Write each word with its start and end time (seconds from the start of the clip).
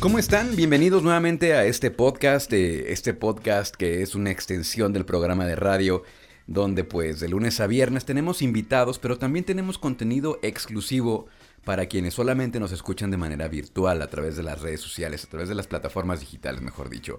¿Cómo 0.00 0.20
están? 0.20 0.54
Bienvenidos 0.54 1.02
nuevamente 1.02 1.54
a 1.54 1.64
este 1.64 1.90
podcast, 1.90 2.52
eh, 2.52 2.92
este 2.92 3.14
podcast 3.14 3.74
que 3.74 4.00
es 4.00 4.14
una 4.14 4.30
extensión 4.30 4.92
del 4.92 5.04
programa 5.04 5.44
de 5.44 5.56
radio 5.56 6.04
donde 6.46 6.84
pues 6.84 7.18
de 7.18 7.28
lunes 7.28 7.58
a 7.58 7.66
viernes 7.66 8.04
tenemos 8.04 8.40
invitados, 8.40 9.00
pero 9.00 9.18
también 9.18 9.44
tenemos 9.44 9.76
contenido 9.76 10.38
exclusivo 10.42 11.26
para 11.64 11.86
quienes 11.86 12.14
solamente 12.14 12.60
nos 12.60 12.70
escuchan 12.70 13.10
de 13.10 13.16
manera 13.16 13.48
virtual 13.48 14.00
a 14.00 14.06
través 14.06 14.36
de 14.36 14.44
las 14.44 14.60
redes 14.60 14.80
sociales, 14.80 15.24
a 15.24 15.30
través 15.30 15.48
de 15.48 15.56
las 15.56 15.66
plataformas 15.66 16.20
digitales, 16.20 16.62
mejor 16.62 16.90
dicho. 16.90 17.18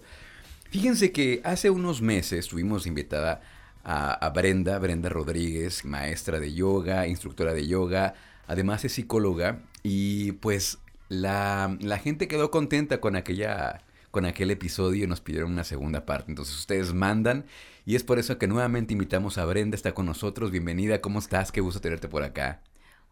Fíjense 0.70 1.11
que 1.11 1.41
hace 1.43 1.70
unos 1.70 2.02
meses 2.02 2.48
tuvimos 2.48 2.88
invitada 2.88 3.41
a, 3.84 4.14
a 4.14 4.30
Brenda, 4.30 4.80
Brenda 4.80 5.09
Rodríguez, 5.09 5.84
maestra 5.84 6.39
de 6.39 6.54
yoga, 6.54 7.07
instructora 7.07 7.54
de 7.54 7.68
yoga, 7.68 8.14
además 8.48 8.86
es 8.86 8.93
psicóloga 8.93 9.64
y 9.84 10.32
pues 10.32 10.77
la, 11.09 11.77
la 11.81 11.97
gente 11.97 12.27
quedó 12.27 12.51
contenta 12.51 13.01
con 13.01 13.15
aquella 13.15 13.83
con 14.11 14.25
aquel 14.25 14.50
episodio 14.50 15.04
y 15.04 15.07
nos 15.07 15.21
pidieron 15.21 15.51
una 15.51 15.63
segunda 15.63 16.05
parte. 16.05 16.31
Entonces 16.31 16.57
ustedes 16.57 16.93
mandan 16.93 17.45
y 17.86 17.95
es 17.95 18.04
por 18.04 18.17
eso 18.17 18.39
que 18.39 18.47
nuevamente 18.47 18.93
invitamos 18.93 19.37
a 19.37 19.45
Brenda, 19.45 19.75
está 19.75 19.93
con 19.93 20.07
nosotros. 20.07 20.50
Bienvenida, 20.50 21.00
¿cómo 21.00 21.19
estás? 21.19 21.51
Qué 21.51 21.61
gusto 21.61 21.79
tenerte 21.79 22.07
por 22.07 22.23
acá. 22.23 22.61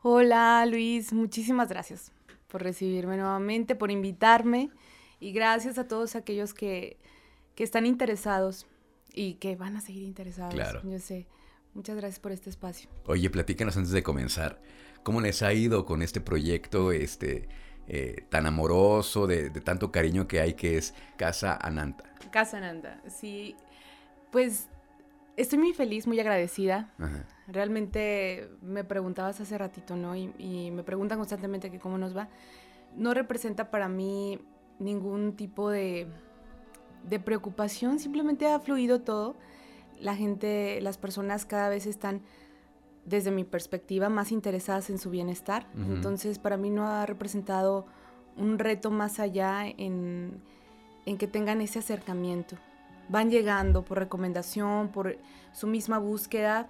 Hola 0.02 0.66
Luis, 0.66 1.14
muchísimas 1.14 1.70
gracias 1.70 2.12
por 2.48 2.64
recibirme 2.64 3.18
nuevamente, 3.18 3.76
por 3.76 3.92
invitarme 3.92 4.72
y 5.20 5.34
gracias 5.34 5.78
a 5.78 5.88
todos 5.88 6.16
aquellos 6.16 6.54
que, 6.54 6.98
que 7.56 7.64
están 7.64 7.86
interesados 7.86 8.66
y 9.14 9.36
que 9.36 9.56
van 9.56 9.76
a 9.76 9.82
seguir 9.82 10.04
interesados. 10.04 10.54
Claro. 10.54 10.82
Yo 10.84 11.00
sé. 11.00 11.28
Muchas 11.74 11.96
gracias 11.96 12.20
por 12.20 12.32
este 12.32 12.50
espacio. 12.50 12.90
Oye, 13.06 13.30
platícanos 13.30 13.78
antes 13.78 13.92
de 13.92 14.02
comenzar. 14.02 14.60
¿Cómo 15.04 15.22
les 15.22 15.44
ha 15.44 15.54
ido 15.54 15.86
con 15.86 16.02
este 16.02 16.22
proyecto 16.22 16.92
este, 16.92 17.48
eh, 17.88 18.26
tan 18.30 18.46
amoroso, 18.46 19.28
de, 19.28 19.50
de, 19.50 19.62
tanto 19.62 19.92
cariño 19.92 20.28
que 20.28 20.40
hay, 20.40 20.54
que 20.54 20.78
es 20.78 20.94
Casa 21.16 21.56
Ananta? 21.56 22.04
Casa 22.32 22.58
Ananta, 22.58 23.02
sí. 23.08 23.56
Pues 24.32 24.68
estoy 25.38 25.60
muy 25.60 25.74
feliz, 25.74 26.08
muy 26.08 26.20
agradecida. 26.20 26.90
Ajá. 27.00 27.26
Realmente 27.48 28.50
me 28.62 28.84
preguntabas 28.84 29.40
hace 29.40 29.58
ratito, 29.58 29.96
¿no? 29.96 30.16
Y, 30.16 30.34
y, 30.38 30.72
me 30.72 30.84
preguntan 30.84 31.18
constantemente 31.18 31.72
que 31.72 31.80
cómo 31.80 31.98
nos 31.98 32.16
va. 32.16 32.28
No 32.96 33.14
representa 33.14 33.72
para 33.72 33.88
mí 33.88 34.40
ningún 34.80 35.36
tipo 35.36 35.70
de, 35.70 36.08
de 37.04 37.20
preocupación, 37.20 38.00
simplemente 38.00 38.48
ha 38.48 38.60
fluido 38.60 39.02
todo. 39.02 39.36
La 40.00 40.16
gente, 40.16 40.80
las 40.82 40.98
personas 40.98 41.46
cada 41.46 41.70
vez 41.70 41.86
están, 41.86 42.22
desde 43.08 43.32
mi 43.32 43.46
perspectiva, 43.46 44.10
más 44.10 44.32
interesadas 44.32 44.90
en 44.90 45.00
su 45.00 45.10
bienestar. 45.10 45.66
Uh 45.74 45.80
-huh. 45.80 45.96
Entonces, 45.96 46.40
para 46.40 46.58
mí 46.58 46.70
no 46.70 46.86
ha 46.88 47.06
representado 47.06 47.86
un 48.36 48.60
reto 48.60 48.92
más 48.92 49.20
allá 49.20 49.66
en, 49.66 50.42
en 51.06 51.18
que 51.18 51.28
tengan 51.28 51.62
ese 51.62 51.80
acercamiento. 51.80 52.58
Van 53.10 53.32
llegando 53.32 53.84
por 53.84 53.98
recomendación, 53.98 54.90
por 54.90 55.18
su 55.54 55.68
misma 55.68 55.98
búsqueda 55.98 56.68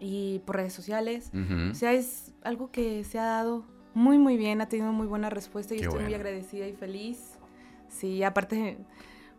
y 0.00 0.40
por 0.40 0.56
redes 0.56 0.72
sociales. 0.72 1.30
Uh 1.32 1.38
-huh. 1.38 1.70
O 1.70 1.74
sea, 1.74 1.92
es 1.92 2.32
algo 2.42 2.70
que 2.72 3.04
se 3.04 3.20
ha 3.20 3.24
dado 3.26 3.64
muy, 3.94 4.18
muy 4.18 4.36
bien, 4.36 4.60
ha 4.60 4.68
tenido 4.68 4.92
muy 4.92 5.06
buena 5.06 5.30
respuesta 5.30 5.74
y 5.74 5.78
estoy 5.78 5.90
bueno. 5.90 6.06
muy 6.08 6.14
agradecida 6.14 6.66
y 6.66 6.72
feliz. 6.72 7.38
Sí, 7.88 8.24
aparte, 8.24 8.76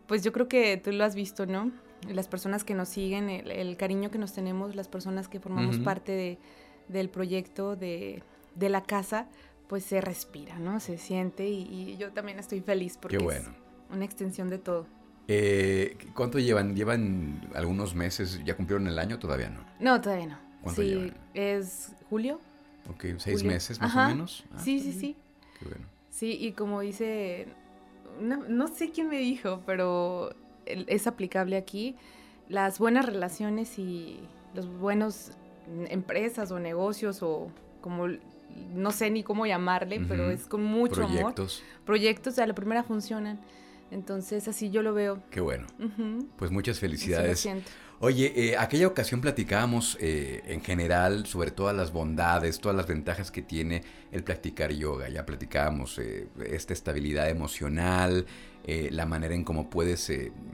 pues 0.08 0.24
yo 0.24 0.32
creo 0.32 0.48
que 0.48 0.78
tú 0.78 0.92
lo 0.94 1.04
has 1.04 1.14
visto, 1.14 1.46
¿no? 1.46 1.72
Las 2.10 2.28
personas 2.28 2.64
que 2.64 2.74
nos 2.74 2.90
siguen, 2.90 3.30
el, 3.30 3.52
el 3.52 3.76
cariño 3.78 4.12
que 4.12 4.18
nos 4.18 4.34
tenemos, 4.34 4.76
las 4.76 4.88
personas 4.88 5.28
que 5.28 5.40
formamos 5.40 5.78
Uh 5.78 5.80
-huh. 5.80 5.84
parte 5.84 6.12
de, 6.12 6.38
del 6.88 7.10
proyecto, 7.10 7.76
de, 7.76 8.22
de, 8.56 8.70
la 8.70 8.84
casa, 8.84 9.28
pues 9.68 9.84
se 9.84 10.00
respira, 10.00 10.60
¿no? 10.60 10.80
Se 10.80 10.98
siente 10.98 11.48
y, 11.50 11.64
y 11.64 11.98
yo 11.98 12.12
también 12.14 12.40
estoy 12.40 12.62
feliz 12.62 12.98
porque 13.02 13.18
bueno. 13.18 13.50
es 13.50 13.96
una 13.96 14.06
extensión 14.06 14.50
de 14.50 14.58
todo. 14.60 14.86
Eh, 15.28 15.98
¿Cuánto 16.16 16.40
llevan? 16.40 16.76
¿Llevan 16.76 17.42
algunos 17.54 17.96
meses? 17.96 18.42
¿Ya 18.46 18.56
cumplieron 18.56 18.88
el 18.88 18.98
año? 19.00 19.20
Todavía 19.20 19.50
no. 19.50 19.66
No, 19.80 20.00
todavía 20.00 20.28
no. 20.28 20.40
¿Cuánto 20.62 20.82
sí, 20.82 20.88
llevan? 20.90 21.18
es 21.34 21.92
julio. 22.10 22.40
Ok, 22.90 23.04
seis 23.18 23.40
Julio. 23.42 23.52
meses 23.52 23.82
más 23.82 23.92
Ajá. 23.92 24.06
o 24.06 24.10
menos. 24.10 24.46
Ah, 24.54 24.60
sí, 24.64 24.80
sí, 24.80 24.94
sí. 24.94 25.16
Qué 25.60 25.66
bueno. 25.66 25.86
Sí, 26.10 26.38
y 26.40 26.54
como 26.54 26.80
dice, 26.80 27.48
no, 28.22 28.38
no 28.48 28.68
sé 28.70 28.92
quién 28.92 29.10
me 29.10 29.18
dijo, 29.20 29.62
pero 29.66 30.34
es 30.88 31.08
aplicable 31.08 31.58
aquí, 31.58 31.96
las 32.50 32.80
buenas 32.80 33.06
relaciones 33.06 33.78
y 33.80 34.20
los 34.54 34.68
buenos 34.68 35.32
empresas 35.90 36.52
o 36.52 36.60
negocios 36.60 37.22
o 37.22 37.50
como, 37.82 38.08
no 38.74 38.92
sé 38.92 39.10
ni 39.10 39.24
cómo 39.24 39.46
llamarle, 39.46 40.00
pero 40.08 40.30
es 40.32 40.48
con 40.48 40.64
mucho 40.64 41.04
amor. 41.04 41.34
Proyectos. 41.34 41.64
Proyectos 41.86 42.40
a 42.40 42.48
la 42.48 42.54
primera 42.54 42.84
funcionan. 42.84 43.40
Entonces 43.92 44.48
así 44.48 44.70
yo 44.70 44.82
lo 44.82 44.94
veo. 44.94 45.22
Qué 45.30 45.40
bueno. 45.40 45.68
Pues 46.38 46.52
muchas 46.52 46.78
así 46.78 46.86
lo 46.86 46.90
felicidades. 46.90 47.40
siento. 47.40 47.70
Oye, 48.00 48.32
eh, 48.36 48.58
aquella 48.58 48.86
ocasión 48.86 49.22
platicábamos 49.22 49.98
eh, 50.00 50.44
en 50.46 50.62
general 50.62 51.26
sobre 51.26 51.50
todas 51.50 51.76
las 51.76 51.92
bondades, 51.92 52.60
todas 52.60 52.78
las 52.78 52.86
ventajas 52.86 53.32
que 53.32 53.42
tiene 53.42 53.82
el 54.12 54.24
practicar 54.24 54.72
yoga. 54.72 55.10
Ya 55.10 55.26
platicábamos 55.26 55.98
eh, 55.98 56.28
esta 56.46 56.74
estabilidad 56.74 57.28
emocional, 57.30 58.28
eh, 58.66 58.90
la 58.92 59.08
manera 59.08 59.34
en 59.34 59.44
cómo 59.44 59.70
puedes 59.72 60.12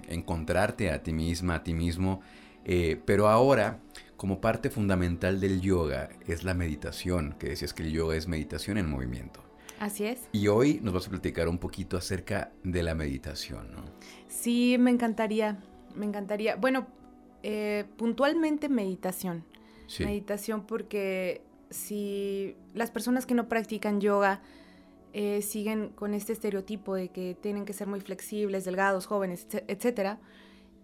encontrarte 0.07 0.89
a 0.91 1.03
ti 1.03 1.11
misma, 1.11 1.55
a 1.55 1.63
ti 1.63 1.73
mismo. 1.73 2.21
Eh, 2.65 3.01
pero 3.05 3.27
ahora, 3.27 3.79
como 4.15 4.39
parte 4.39 4.69
fundamental 4.69 5.39
del 5.39 5.61
yoga, 5.61 6.09
es 6.27 6.43
la 6.43 6.53
meditación, 6.53 7.35
que 7.37 7.49
decías 7.49 7.73
que 7.73 7.83
el 7.83 7.91
yoga 7.91 8.15
es 8.15 8.27
meditación 8.27 8.77
en 8.77 8.89
movimiento. 8.89 9.43
Así 9.79 10.05
es. 10.05 10.29
Y 10.31 10.47
hoy 10.47 10.79
nos 10.81 10.93
vas 10.93 11.07
a 11.07 11.09
platicar 11.09 11.47
un 11.47 11.57
poquito 11.57 11.97
acerca 11.97 12.51
de 12.63 12.83
la 12.83 12.95
meditación, 12.95 13.71
¿no? 13.71 13.83
Sí, 14.27 14.77
me 14.79 14.91
encantaría, 14.91 15.61
me 15.95 16.05
encantaría. 16.05 16.55
Bueno, 16.55 16.87
eh, 17.43 17.85
puntualmente 17.97 18.69
meditación. 18.69 19.43
Sí. 19.87 20.05
Meditación 20.05 20.65
porque 20.65 21.41
si 21.69 22.55
las 22.73 22.91
personas 22.91 23.25
que 23.25 23.33
no 23.33 23.49
practican 23.49 23.99
yoga 23.99 24.41
eh, 25.11 25.41
siguen 25.41 25.89
con 25.89 26.13
este 26.13 26.33
estereotipo 26.33 26.95
de 26.95 27.09
que 27.09 27.35
tienen 27.39 27.65
que 27.65 27.73
ser 27.73 27.87
muy 27.87 27.99
flexibles, 27.99 28.65
delgados, 28.65 29.05
jóvenes, 29.05 29.47
etc- 29.49 29.65
etcétera, 29.67 30.19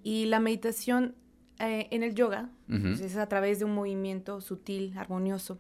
y 0.03 0.25
la 0.25 0.39
meditación 0.39 1.15
eh, 1.59 1.87
en 1.91 2.03
el 2.03 2.13
yoga 2.13 2.49
pues, 2.67 3.01
es 3.01 3.17
a 3.17 3.27
través 3.27 3.59
de 3.59 3.65
un 3.65 3.73
movimiento 3.73 4.41
sutil, 4.41 4.97
armonioso. 4.97 5.59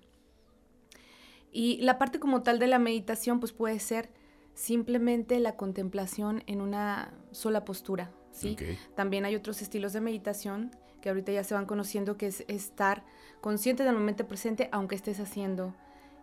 Y 1.51 1.77
la 1.81 1.97
parte 1.97 2.19
como 2.19 2.43
tal 2.43 2.59
de 2.59 2.67
la 2.67 2.79
meditación 2.79 3.39
pues 3.39 3.51
puede 3.51 3.79
ser 3.79 4.09
simplemente 4.53 5.39
la 5.39 5.55
contemplación 5.55 6.43
en 6.45 6.61
una 6.61 7.13
sola 7.31 7.65
postura, 7.65 8.11
¿sí? 8.31 8.57
También 8.95 9.25
hay 9.25 9.35
otros 9.35 9.61
estilos 9.61 9.93
de 9.93 10.01
meditación 10.01 10.71
que 11.01 11.09
ahorita 11.09 11.31
ya 11.31 11.43
se 11.43 11.53
van 11.53 11.65
conociendo, 11.65 12.17
que 12.17 12.27
es 12.27 12.43
estar 12.47 13.03
consciente 13.41 13.83
del 13.83 13.93
momento 13.93 14.27
presente, 14.27 14.69
aunque 14.71 14.95
estés 14.95 15.19
haciendo 15.19 15.73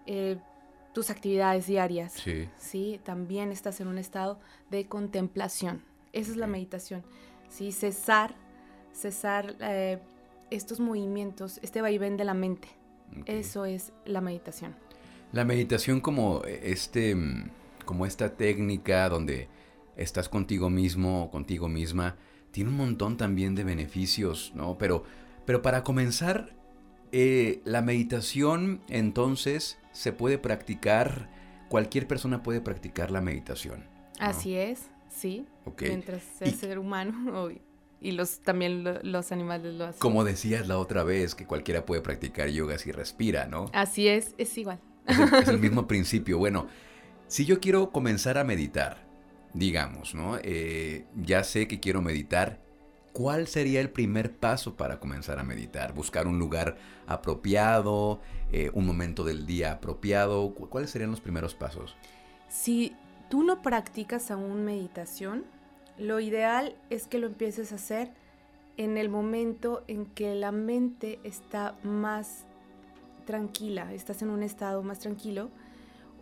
eh, 0.05 0.39
tus 0.93 1.11
actividades 1.11 1.67
diarias. 1.67 2.13
Sí. 2.13 2.49
Sí, 2.59 3.01
también 3.05 3.53
estás 3.53 3.81
en 3.81 3.89
un 3.89 3.99
estado 3.99 4.39
de 4.71 4.87
contemplación. 4.87 5.83
Esa 6.13 6.31
es 6.31 6.37
la 6.37 6.47
meditación. 6.47 7.05
Sí, 7.49 7.73
cesar, 7.73 8.35
cesar 8.93 9.57
eh, 9.61 9.99
estos 10.51 10.81
movimientos, 10.81 11.59
este 11.63 11.81
vaivén 11.81 12.17
de 12.17 12.25
la 12.25 12.35
mente. 12.35 12.69
Eso 13.25 13.65
es 13.65 13.93
la 14.05 14.21
meditación. 14.21 14.75
La 15.37 15.45
meditación 15.45 16.01
como 16.01 16.43
este 16.47 17.15
mm, 17.15 17.51
como 17.85 18.07
esta 18.07 18.37
técnica 18.37 19.07
donde 19.11 19.49
estás 19.95 20.31
contigo 20.31 20.71
mismo 20.71 21.25
o 21.25 21.31
contigo 21.31 21.69
misma 21.69 22.17
tiene 22.53 22.71
un 22.71 22.77
montón 22.79 23.19
también 23.19 23.55
de 23.55 23.63
beneficios, 23.63 24.53
¿no? 24.55 24.79
Pero 24.79 25.05
pero 25.45 25.61
para 25.61 25.83
comenzar 25.83 26.57
eh, 27.13 27.61
la 27.67 27.83
meditación 27.83 28.81
entonces 28.89 29.79
se 29.93 30.15
puede 30.15 30.39
practicar 30.39 31.29
cualquier 31.69 32.07
persona 32.09 32.43
puede 32.43 32.63
practicar 32.63 33.11
la 33.11 33.21
meditación. 33.21 33.81
¿no? 34.19 34.27
Así 34.27 34.57
es, 34.57 34.89
sí. 35.11 35.45
Mientras 35.83 36.23
sea 36.39 36.49
Y- 36.49 36.53
ser 36.53 36.79
humano 36.79 37.51
y 38.01 38.13
los 38.13 38.41
también 38.41 38.85
lo- 38.85 39.03
los 39.03 39.33
animales 39.33 39.75
lo 39.75 39.85
hacen. 39.85 40.01
Como 40.01 40.25
decías 40.25 40.67
la 40.67 40.79
otra 40.79 41.05
vez 41.05 41.35
que 41.35 41.45
cualquiera 41.47 41.85
puede 41.85 42.01
practicar 42.01 42.49
yoga 42.49 42.79
si 42.79 42.91
respira, 42.91 43.47
¿no? 43.47 43.67
Así 43.75 44.09
es, 44.09 44.35
es 44.39 44.57
igual. 44.57 44.79
Es 45.07 45.19
el, 45.19 45.35
es 45.35 45.49
el 45.49 45.59
mismo 45.67 45.87
principio. 45.87 46.39
Bueno, 46.39 46.67
si 47.27 47.45
yo 47.45 47.61
quiero 47.61 47.91
comenzar 47.91 48.39
a 48.39 48.45
meditar, 48.45 49.07
digamos, 49.53 50.15
¿no? 50.15 50.39
Eh, 50.43 51.05
ya 51.17 51.45
sé 51.45 51.67
que 51.69 51.81
quiero 51.81 52.03
meditar. 52.03 52.65
¿Cuál 53.13 53.47
sería 53.47 53.81
el 53.81 53.89
primer 53.91 54.37
paso 54.37 54.77
para 54.77 55.01
comenzar 55.01 55.39
a 55.39 55.43
meditar? 55.43 55.95
¿Buscar 55.95 56.27
un 56.27 56.39
lugar 56.39 56.77
apropiado? 57.07 58.21
Eh, 58.53 58.71
¿Un 58.75 58.87
momento 58.87 59.25
del 59.25 59.47
día 59.47 59.73
apropiado? 59.73 60.55
¿Cu- 60.55 60.69
¿Cuáles 60.69 60.91
serían 60.91 61.11
los 61.11 61.21
primeros 61.21 61.55
pasos? 61.55 61.97
Si 62.49 62.95
tú 63.31 63.43
no 63.43 63.63
practicas 63.63 64.31
aún 64.31 64.65
meditación, 64.65 65.45
lo 65.99 66.21
ideal 66.21 66.77
es 66.91 67.07
que 67.07 67.19
lo 67.19 67.27
empieces 67.27 67.73
a 67.73 67.77
hacer 67.77 68.11
en 68.77 68.99
el 68.99 69.09
momento 69.09 69.83
en 69.89 70.07
que 70.07 70.35
la 70.35 70.53
mente 70.53 71.19
está 71.25 71.75
más 71.83 72.45
tranquila, 73.27 73.93
estás 73.93 74.23
en 74.23 74.31
un 74.31 74.43
estado 74.43 74.83
más 74.83 74.99
tranquilo, 74.99 75.51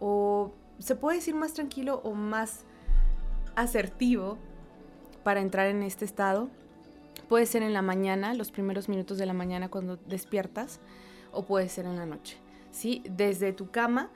o 0.00 0.52
se 0.80 0.96
puede 0.96 1.18
decir 1.18 1.36
más 1.36 1.52
tranquilo 1.52 2.00
o 2.02 2.14
más 2.14 2.64
asertivo 3.54 4.36
para 5.22 5.40
entrar 5.40 5.68
en 5.68 5.84
este 5.84 6.04
estado 6.04 6.50
puede 7.24 7.46
ser 7.46 7.62
en 7.62 7.72
la 7.72 7.82
mañana, 7.82 8.34
los 8.34 8.50
primeros 8.50 8.88
minutos 8.88 9.18
de 9.18 9.26
la 9.26 9.32
mañana 9.32 9.68
cuando 9.68 9.96
despiertas, 9.96 10.80
o 11.32 11.44
puede 11.44 11.68
ser 11.68 11.86
en 11.86 11.96
la 11.96 12.06
noche. 12.06 12.36
¿sí? 12.70 13.02
Desde 13.10 13.52
tu 13.52 13.70
cama, 13.70 14.10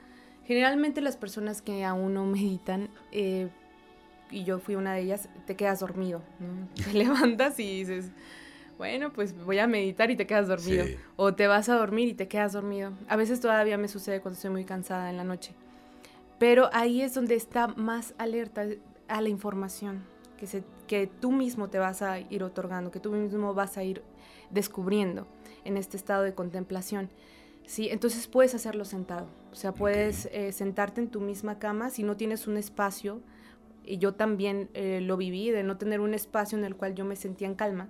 generalmente 0.45 1.01
las 1.01 1.17
personas 1.17 1.61
que 1.61 1.83
aún 1.83 2.13
no 2.13 2.25
meditan, 2.25 2.89
eh, 3.11 3.49
y 4.31 4.43
yo 4.43 4.59
fui 4.59 4.75
una 4.75 4.93
de 4.93 5.01
ellas, 5.01 5.27
te 5.45 5.55
quedas 5.55 5.79
dormido, 5.79 6.21
Te 6.75 6.93
levantas 6.93 7.59
y 7.59 7.79
dices, 7.79 8.11
bueno, 8.79 9.11
pues 9.11 9.35
voy 9.43 9.59
a 9.59 9.67
meditar 9.67 10.09
y 10.09 10.15
te 10.15 10.25
quedas 10.25 10.47
dormido. 10.47 10.85
O 11.17 11.33
te 11.35 11.47
vas 11.47 11.67
a 11.67 11.75
dormir 11.75 12.07
y 12.07 12.13
te 12.13 12.29
quedas 12.29 12.53
dormido. 12.53 12.93
A 13.09 13.17
veces 13.17 13.41
todavía 13.41 13.77
me 13.77 13.89
sucede 13.89 14.21
cuando 14.21 14.35
estoy 14.37 14.51
muy 14.51 14.63
cansada 14.63 15.09
en 15.09 15.17
la 15.17 15.25
noche. 15.25 15.53
Pero 16.39 16.69
ahí 16.71 17.01
es 17.01 17.13
donde 17.13 17.35
está 17.35 17.67
más 17.67 18.15
alerta 18.17 18.65
a 19.09 19.19
la 19.19 19.27
información 19.27 20.05
que, 20.37 20.47
se, 20.47 20.63
que 20.87 21.07
tú 21.07 21.33
mismo 21.33 21.69
te 21.69 21.77
vas 21.77 22.01
a 22.01 22.21
ir 22.21 22.41
otorgando, 22.41 22.89
que 22.89 23.01
tú 23.01 23.11
mismo 23.11 23.53
vas 23.53 23.77
a 23.77 23.83
ir 23.83 24.01
descubriendo 24.49 25.27
en 25.65 25.75
este 25.75 25.97
estado 25.97 26.23
de 26.23 26.33
contemplación. 26.33 27.09
¿sí? 27.65 27.89
Entonces 27.91 28.27
puedes 28.27 28.55
hacerlo 28.55 28.85
sentado. 28.85 29.27
O 29.51 29.55
sea, 29.55 29.73
puedes 29.73 30.29
eh, 30.31 30.53
sentarte 30.53 31.01
en 31.01 31.09
tu 31.09 31.19
misma 31.19 31.59
cama 31.59 31.89
si 31.89 32.03
no 32.03 32.15
tienes 32.15 32.47
un 32.47 32.55
espacio. 32.55 33.19
Y 33.83 33.97
yo 33.97 34.13
también 34.13 34.69
eh, 34.73 35.01
lo 35.01 35.17
viví, 35.17 35.51
de 35.51 35.63
no 35.63 35.77
tener 35.77 35.99
un 35.99 36.13
espacio 36.13 36.57
en 36.57 36.63
el 36.63 36.77
cual 36.77 36.95
yo 36.95 37.03
me 37.03 37.17
sentía 37.17 37.49
en 37.49 37.55
calma. 37.55 37.89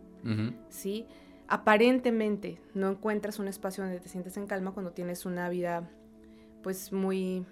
¿Sí? 0.69 1.06
Aparentemente 1.48 2.62
no 2.74 2.92
encuentras 2.92 3.39
un 3.39 3.48
espacio 3.48 3.83
donde 3.83 4.00
te 4.00 4.10
sientes 4.10 4.38
en 4.38 4.48
calma 4.48 4.71
cuando 4.71 4.92
tienes 4.92 5.25
una 5.25 5.50
vida 5.50 5.89
pues 6.62 6.92
muy 6.92 7.45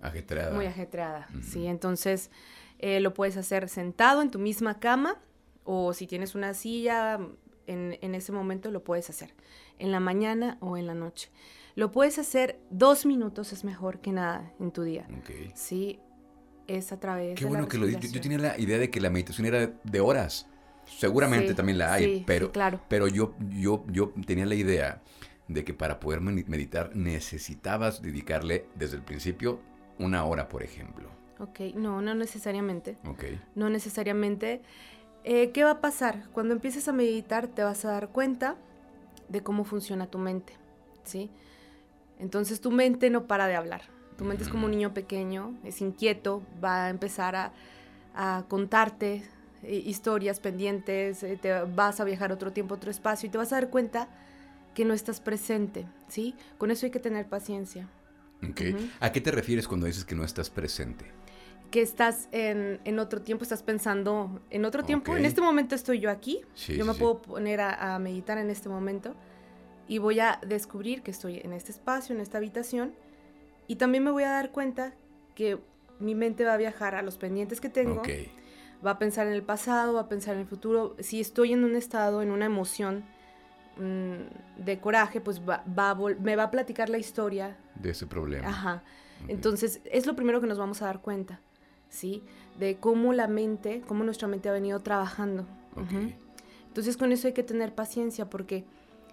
ajetreada. 0.00 0.54
Muy 0.54 0.66
ajetreada, 0.66 1.28
sí. 1.42 1.66
Entonces 1.66 2.30
eh, 2.78 3.00
lo 3.00 3.14
puedes 3.14 3.36
hacer 3.36 3.68
sentado 3.68 4.22
en 4.22 4.30
tu 4.30 4.38
misma 4.38 4.80
cama 4.80 5.20
o 5.64 5.92
si 5.92 6.06
tienes 6.06 6.34
una 6.34 6.54
silla 6.54 7.20
en, 7.66 7.98
en, 8.00 8.14
ese 8.14 8.32
momento 8.32 8.70
lo 8.70 8.84
puedes 8.84 9.08
hacer 9.08 9.34
en 9.78 9.90
la 9.90 10.00
mañana 10.00 10.58
o 10.60 10.76
en 10.76 10.86
la 10.86 10.94
noche. 10.94 11.30
Lo 11.74 11.90
puedes 11.90 12.18
hacer 12.18 12.60
dos 12.70 13.04
minutos 13.04 13.52
es 13.52 13.64
mejor 13.64 14.00
que 14.00 14.12
nada 14.12 14.52
en 14.60 14.70
tu 14.70 14.82
día. 14.82 15.06
Sí, 15.54 15.98
es 16.66 16.92
a 16.92 17.00
través 17.00 17.38
Qué 17.38 17.44
bueno 17.44 17.68
que 17.68 17.78
lo 17.78 17.88
yo, 17.88 17.98
yo 17.98 18.20
tenía 18.20 18.38
la 18.38 18.58
idea 18.58 18.78
de 18.78 18.90
que 18.90 19.00
la 19.00 19.10
meditación 19.10 19.46
era 19.46 19.66
de 19.66 20.00
horas. 20.00 20.48
Seguramente 20.86 21.54
también 21.54 21.78
la 21.78 21.92
hay, 21.94 22.24
pero, 22.26 22.52
claro. 22.52 22.80
pero 22.88 23.08
yo, 23.08 23.34
yo, 23.50 23.84
yo 23.88 24.12
tenía 24.26 24.46
la 24.46 24.54
idea 24.54 25.02
de 25.48 25.64
que 25.64 25.74
para 25.74 26.00
poder 26.00 26.20
meditar 26.20 26.94
necesitabas 26.94 28.00
dedicarle 28.02 28.66
desde 28.74 28.96
el 28.96 29.02
principio 29.02 29.60
una 29.98 30.24
hora, 30.24 30.48
por 30.48 30.62
ejemplo. 30.62 31.08
Ok, 31.38 31.60
no, 31.74 32.00
no 32.00 32.14
necesariamente. 32.14 32.96
Ok. 33.06 33.24
No 33.54 33.68
necesariamente. 33.68 34.62
Eh, 35.24 35.50
¿Qué 35.50 35.64
va 35.64 35.72
a 35.72 35.80
pasar? 35.80 36.28
Cuando 36.32 36.54
empieces 36.54 36.86
a 36.88 36.92
meditar 36.92 37.48
te 37.48 37.62
vas 37.62 37.84
a 37.84 37.92
dar 37.92 38.08
cuenta 38.08 38.56
de 39.28 39.42
cómo 39.42 39.64
funciona 39.64 40.06
tu 40.06 40.18
mente, 40.18 40.54
¿sí? 41.02 41.30
Entonces 42.18 42.60
tu 42.60 42.70
mente 42.70 43.10
no 43.10 43.26
para 43.26 43.46
de 43.46 43.56
hablar. 43.56 43.82
Tu 44.16 44.24
mente 44.24 44.44
es 44.44 44.48
como 44.48 44.66
un 44.66 44.70
niño 44.70 44.94
pequeño, 44.94 45.58
es 45.64 45.80
inquieto, 45.80 46.42
va 46.62 46.84
a 46.84 46.90
empezar 46.90 47.34
a, 47.34 47.52
a 48.14 48.44
contarte 48.48 49.24
historias 49.68 50.40
pendientes, 50.40 51.22
eh, 51.22 51.38
te 51.40 51.52
vas 51.62 52.00
a 52.00 52.04
viajar 52.04 52.32
otro 52.32 52.52
tiempo, 52.52 52.74
otro 52.74 52.90
espacio 52.90 53.26
y 53.26 53.30
te 53.30 53.38
vas 53.38 53.52
a 53.52 53.56
dar 53.56 53.70
cuenta 53.70 54.08
que 54.74 54.84
no 54.84 54.94
estás 54.94 55.20
presente, 55.20 55.86
¿sí? 56.08 56.34
Con 56.58 56.70
eso 56.70 56.86
hay 56.86 56.92
que 56.92 57.00
tener 57.00 57.28
paciencia. 57.28 57.88
¿A 59.00 59.12
qué 59.12 59.20
te 59.20 59.30
refieres 59.30 59.66
cuando 59.66 59.86
dices 59.86 60.04
que 60.04 60.14
no 60.14 60.24
estás 60.24 60.50
presente? 60.50 61.06
Que 61.70 61.80
estás 61.80 62.28
en, 62.30 62.98
otro 62.98 63.22
tiempo, 63.22 63.42
estás 63.42 63.62
pensando 63.62 64.42
en 64.50 64.64
otro 64.64 64.84
tiempo. 64.84 65.16
En 65.16 65.24
este 65.24 65.40
momento 65.40 65.74
estoy 65.74 65.98
yo 65.98 66.10
aquí, 66.10 66.40
yo 66.68 66.84
me 66.84 66.94
puedo 66.94 67.22
poner 67.22 67.60
a, 67.60 67.98
meditar 67.98 68.38
en 68.38 68.50
este 68.50 68.68
momento 68.68 69.14
y 69.88 69.98
voy 69.98 70.20
a 70.20 70.40
descubrir 70.46 71.02
que 71.02 71.10
estoy 71.10 71.38
en 71.38 71.52
este 71.52 71.72
espacio, 71.72 72.14
en 72.14 72.20
esta 72.20 72.38
habitación 72.38 72.94
y 73.66 73.76
también 73.76 74.04
me 74.04 74.10
voy 74.10 74.24
a 74.24 74.30
dar 74.30 74.50
cuenta 74.50 74.94
que 75.34 75.58
mi 75.98 76.14
mente 76.14 76.44
va 76.44 76.54
a 76.54 76.56
viajar 76.56 76.94
a 76.94 77.02
los 77.02 77.18
pendientes 77.18 77.60
que 77.60 77.68
tengo 77.68 78.02
va 78.84 78.92
a 78.92 78.98
pensar 78.98 79.26
en 79.26 79.32
el 79.32 79.42
pasado, 79.42 79.94
va 79.94 80.02
a 80.02 80.08
pensar 80.08 80.34
en 80.34 80.40
el 80.40 80.46
futuro. 80.46 80.96
Si 80.98 81.20
estoy 81.20 81.52
en 81.52 81.64
un 81.64 81.76
estado, 81.76 82.22
en 82.22 82.30
una 82.30 82.46
emoción 82.46 83.04
mm, 83.78 84.62
de 84.62 84.78
coraje, 84.80 85.20
pues 85.20 85.40
va, 85.40 85.64
me 86.20 86.36
va 86.36 86.44
a 86.44 86.50
platicar 86.50 86.88
la 86.88 86.98
historia. 86.98 87.56
De 87.76 87.90
ese 87.90 88.06
problema. 88.06 88.48
Ajá. 88.48 88.82
Entonces, 89.28 89.80
es 89.84 90.06
lo 90.06 90.14
primero 90.16 90.40
que 90.40 90.46
nos 90.46 90.58
vamos 90.58 90.82
a 90.82 90.86
dar 90.86 91.00
cuenta, 91.00 91.40
¿sí? 91.88 92.22
De 92.58 92.76
cómo 92.76 93.12
la 93.12 93.26
mente, 93.26 93.82
cómo 93.86 94.04
nuestra 94.04 94.28
mente 94.28 94.48
ha 94.48 94.52
venido 94.52 94.80
trabajando. 94.80 95.46
Entonces, 96.66 96.96
con 96.96 97.10
eso 97.12 97.26
hay 97.26 97.32
que 97.32 97.42
tener 97.42 97.74
paciencia 97.74 98.28
porque, 98.28 98.64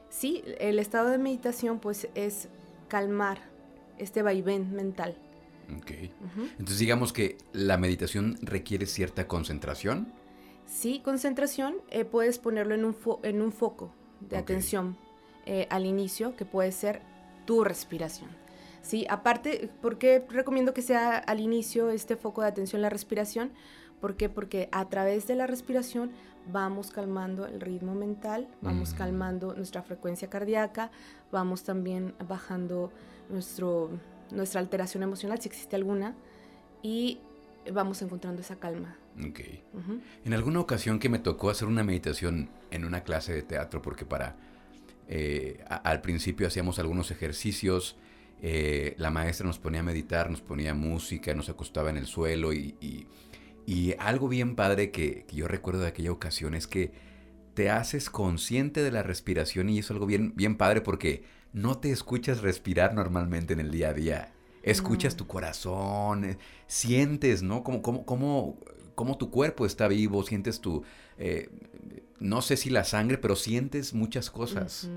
sí, 0.09 0.44
el 0.59 0.79
estado 0.79 1.09
de 1.09 1.17
meditación, 1.17 1.79
pues, 1.79 2.09
es 2.13 2.50
calmar 2.88 3.39
este 3.97 4.21
vaivén 4.21 4.74
mental. 4.74 5.15
Ok. 5.77 5.91
Entonces 6.59 6.79
digamos 6.79 7.13
que 7.13 7.38
la 7.53 7.77
meditación 7.77 8.38
requiere 8.41 8.85
cierta 8.85 9.27
concentración. 9.27 10.12
Sí, 10.65 11.01
concentración. 11.03 11.75
Eh, 11.89 12.06
puedes 12.06 12.39
ponerlo 12.39 12.75
en 12.75 12.85
un, 12.85 12.95
en 13.23 13.41
un 13.41 13.51
foco 13.51 13.94
de 14.21 14.38
atención 14.38 14.97
eh, 15.45 15.68
al 15.69 15.85
inicio, 15.85 16.35
que 16.35 16.45
puede 16.45 16.71
ser 16.71 17.01
tu 17.45 17.63
respiración. 17.63 18.29
Sí, 18.81 19.06
aparte, 19.09 19.69
¿por 19.81 19.97
qué 19.97 20.25
recomiendo 20.29 20.73
que 20.73 20.81
sea 20.81 21.18
al 21.18 21.39
inicio 21.39 21.89
este 21.89 22.15
foco 22.15 22.41
de 22.41 22.47
atención 22.47 22.81
la 22.81 22.89
respiración? 22.89 23.51
¿Por 24.00 24.17
qué? 24.17 24.29
Porque 24.29 24.69
a 24.71 24.89
través 24.89 25.27
de 25.27 25.35
la 25.35 25.45
respiración 25.45 26.12
vamos 26.51 26.89
calmando 26.89 27.45
el 27.45 27.62
ritmo 27.62 27.94
mental, 27.94 28.47
vamos 28.62 28.94
mm. 28.94 28.97
calmando 28.97 29.53
nuestra 29.53 29.83
frecuencia 29.83 30.29
cardíaca, 30.29 30.89
vamos 31.31 31.63
también 31.63 32.15
bajando 32.27 32.91
nuestro 33.29 33.91
nuestra 34.31 34.59
alteración 34.59 35.03
emocional, 35.03 35.41
si 35.41 35.49
existe 35.49 35.75
alguna, 35.75 36.15
y 36.81 37.19
vamos 37.71 38.01
encontrando 38.01 38.41
esa 38.41 38.57
calma. 38.57 38.97
Ok. 39.19 39.39
En 40.25 40.33
alguna 40.33 40.59
ocasión 40.59 40.99
que 40.99 41.09
me 41.09 41.19
tocó 41.19 41.49
hacer 41.49 41.67
una 41.67 41.83
meditación 41.83 42.49
en 42.71 42.85
una 42.85 43.03
clase 43.03 43.33
de 43.33 43.43
teatro, 43.43 43.81
porque 43.81 44.05
para... 44.05 44.35
Eh, 45.13 45.61
al 45.67 45.99
principio 45.99 46.47
hacíamos 46.47 46.79
algunos 46.79 47.11
ejercicios, 47.11 47.97
eh, 48.41 48.95
la 48.97 49.11
maestra 49.11 49.45
nos 49.45 49.59
ponía 49.59 49.81
a 49.81 49.83
meditar, 49.83 50.29
nos 50.31 50.41
ponía 50.41 50.73
música, 50.73 51.33
nos 51.35 51.49
acostaba 51.49 51.89
en 51.89 51.97
el 51.97 52.07
suelo 52.07 52.53
y, 52.53 52.75
y, 52.79 53.95
algo 53.99 54.27
bien 54.27 54.55
padre 54.55 54.89
que, 54.89 55.25
que, 55.27 55.35
yo 55.35 55.47
recuerdo 55.47 55.81
de 55.81 55.88
aquella 55.88 56.11
ocasión 56.11 56.55
es 56.55 56.65
que 56.65 56.91
te 57.53 57.69
haces 57.69 58.09
consciente 58.09 58.81
de 58.83 58.91
la 58.91 59.03
respiración 59.03 59.69
y 59.69 59.79
es 59.79 59.91
algo 59.91 60.05
bien, 60.05 60.33
bien 60.35 60.55
padre 60.55 60.81
porque 60.81 61.23
no 61.53 61.77
te 61.77 61.91
escuchas 61.91 62.41
respirar 62.41 62.93
normalmente 62.93 63.53
en 63.53 63.60
el 63.60 63.72
día 63.72 63.89
a 63.89 63.93
día. 63.93 64.34
Escuchas 64.63 65.15
tu 65.15 65.25
corazón, 65.25 66.24
eh, 66.24 66.38
sientes, 66.67 67.41
¿no? 67.41 67.63
Como, 67.63 67.81
como, 67.81 68.05
como, 68.05 68.58
como 68.93 69.17
tu 69.17 69.31
cuerpo 69.31 69.65
está 69.65 69.88
vivo, 69.88 70.22
sientes 70.24 70.62
tu, 70.62 70.84
eh, 71.17 71.50
no 72.20 72.41
sé 72.41 72.58
si 72.58 72.70
la 72.70 72.84
sangre, 72.84 73.17
pero 73.17 73.36
sientes 73.36 73.93
muchas 73.93 74.29
cosas. 74.29 74.89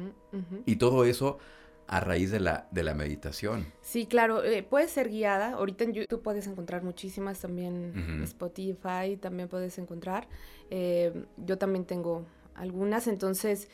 Y 0.67 0.77
todo 0.77 1.05
eso 1.05 1.39
a 1.87 2.01
raíz 2.01 2.31
de 2.31 2.41
la, 2.41 2.69
de 2.71 2.83
la 2.83 2.95
meditación. 2.95 3.67
Sí, 3.81 4.07
claro, 4.07 4.45
eh, 4.45 4.63
puede 4.63 4.89
ser 4.89 5.09
guiada. 5.09 5.53
Ahorita 5.53 5.85
en 5.85 5.95
YouTube 5.95 6.23
puedes 6.23 6.47
encontrar 6.47 6.83
muchísimas, 6.83 7.41
también 7.41 8.21
Spotify 8.25 9.17
también 9.19 9.49
puedes 9.49 9.79
encontrar. 9.79 10.29
yo 10.71 11.59
también 11.59 11.87
tengo 11.87 12.27
algunas, 12.55 13.07
entonces 13.07 13.69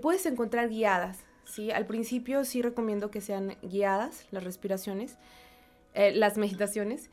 puedes 0.00 0.24
encontrar 0.26 0.68
guiadas. 0.68 1.24
¿Sí? 1.50 1.70
Al 1.70 1.86
principio 1.86 2.44
sí 2.44 2.62
recomiendo 2.62 3.10
que 3.10 3.20
sean 3.20 3.56
guiadas 3.62 4.26
las 4.30 4.44
respiraciones, 4.44 5.18
eh, 5.94 6.12
las 6.14 6.38
meditaciones, 6.38 7.10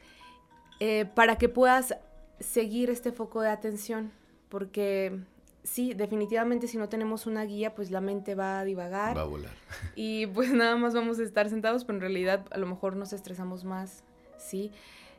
eh, 0.79 1.06
para 1.15 1.38
que 1.38 1.50
puedas 1.50 1.96
seguir 2.39 2.89
este 2.91 3.12
foco 3.12 3.41
de 3.41 3.50
atención, 3.50 4.12
porque 4.50 5.20
sí, 5.63 5.94
definitivamente 5.96 6.67
si 6.67 6.77
no 6.77 6.88
tenemos 6.88 7.25
una 7.25 7.44
guía, 7.46 7.74
pues 7.74 7.89
la 7.89 8.00
mente 8.00 8.36
va 8.36 8.60
a 8.60 8.63
divagar. 8.63 9.17
Va 9.17 9.22
a 9.22 9.25
volar. 9.25 9.51
Y 9.96 10.27
pues 10.27 10.53
nada 10.53 10.75
más 10.75 10.94
vamos 10.94 11.20
a 11.20 11.24
estar 11.24 11.50
sentados, 11.50 11.84
pero 11.84 11.98
en 11.98 12.01
realidad 12.01 12.46
a 12.51 12.58
lo 12.60 12.67
mejor 12.67 12.96
nos 12.96 13.13
estresamos 13.13 13.63
más, 13.63 14.03
¿sí? 14.38 14.72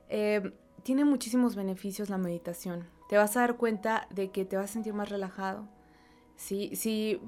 Eh, 0.09 0.53
tiene 0.85 1.05
muchísimos 1.05 1.57
beneficios 1.57 2.09
la 2.09 2.19
meditación. 2.19 2.87
Te 3.09 3.17
vas 3.17 3.37
a 3.37 3.41
dar 3.41 3.57
cuenta 3.57 4.07
de 4.11 4.31
que 4.31 4.45
te 4.45 4.57
vas 4.57 4.71
a 4.71 4.73
sentir 4.75 4.95
más 4.95 5.09
relajado. 5.09 5.67
Sí, 6.37 6.71
sí, 6.77 7.21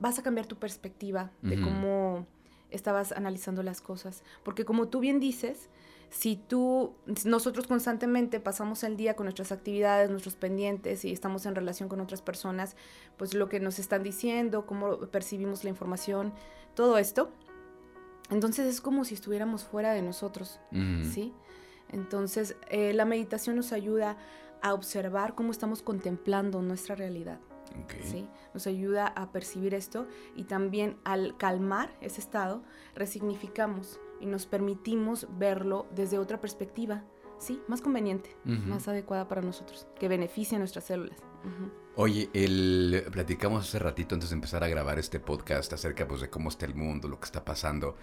vas 0.00 0.18
a 0.18 0.22
cambiar 0.22 0.46
tu 0.46 0.56
perspectiva 0.56 1.30
de 1.42 1.60
cómo 1.60 2.26
estabas 2.70 3.12
analizando 3.12 3.62
las 3.62 3.80
cosas. 3.80 4.22
Porque 4.42 4.64
como 4.64 4.88
tú 4.88 5.00
bien 5.00 5.20
dices, 5.20 5.68
si 6.10 6.36
tú, 6.36 6.94
nosotros 7.24 7.66
constantemente 7.66 8.40
pasamos 8.40 8.82
el 8.82 8.96
día 8.96 9.14
con 9.14 9.26
nuestras 9.26 9.52
actividades, 9.52 10.10
nuestros 10.10 10.34
pendientes 10.34 11.04
y 11.04 11.12
estamos 11.12 11.46
en 11.46 11.54
relación 11.54 11.88
con 11.88 12.00
otras 12.00 12.22
personas, 12.22 12.76
pues 13.16 13.34
lo 13.34 13.48
que 13.48 13.60
nos 13.60 13.78
están 13.78 14.02
diciendo, 14.02 14.66
cómo 14.66 14.98
percibimos 14.98 15.62
la 15.62 15.70
información, 15.70 16.32
todo 16.74 16.98
esto, 16.98 17.30
entonces 18.30 18.66
es 18.66 18.80
como 18.80 19.04
si 19.04 19.14
estuviéramos 19.14 19.64
fuera 19.64 19.92
de 19.92 20.02
nosotros, 20.02 20.60
¿sí? 21.12 21.32
Entonces 21.88 22.56
eh, 22.68 22.92
la 22.92 23.04
meditación 23.04 23.56
nos 23.56 23.72
ayuda 23.72 24.16
a 24.62 24.74
observar 24.74 25.34
cómo 25.34 25.52
estamos 25.52 25.82
contemplando 25.82 26.62
nuestra 26.62 26.94
realidad. 26.94 27.40
¿Sí? 28.02 28.28
Nos 28.54 28.66
ayuda 28.66 29.06
a 29.06 29.32
percibir 29.32 29.74
esto 29.74 30.06
y 30.34 30.44
también 30.44 30.96
al 31.04 31.36
calmar 31.36 31.96
ese 32.00 32.20
estado, 32.20 32.62
resignificamos 32.94 34.00
y 34.20 34.26
nos 34.26 34.46
permitimos 34.46 35.26
verlo 35.38 35.86
desde 35.94 36.18
otra 36.18 36.40
perspectiva, 36.40 37.04
¿sí? 37.38 37.60
Más 37.68 37.80
conveniente, 37.80 38.36
más 38.44 38.86
adecuada 38.88 39.28
para 39.28 39.42
nosotros, 39.42 39.86
que 39.98 40.08
beneficie 40.08 40.56
a 40.56 40.58
nuestras 40.58 40.84
células. 40.84 41.18
Oye, 41.96 42.30
el, 42.34 43.04
platicamos 43.10 43.68
hace 43.68 43.78
ratito 43.78 44.14
antes 44.14 44.30
de 44.30 44.34
empezar 44.34 44.62
a 44.62 44.68
grabar 44.68 44.98
este 44.98 45.20
podcast 45.20 45.72
acerca 45.72 46.06
pues, 46.06 46.20
de 46.20 46.30
cómo 46.30 46.48
está 46.48 46.66
el 46.66 46.74
mundo, 46.74 47.08
lo 47.08 47.18
que 47.18 47.24
está 47.24 47.44
pasando, 47.44 47.96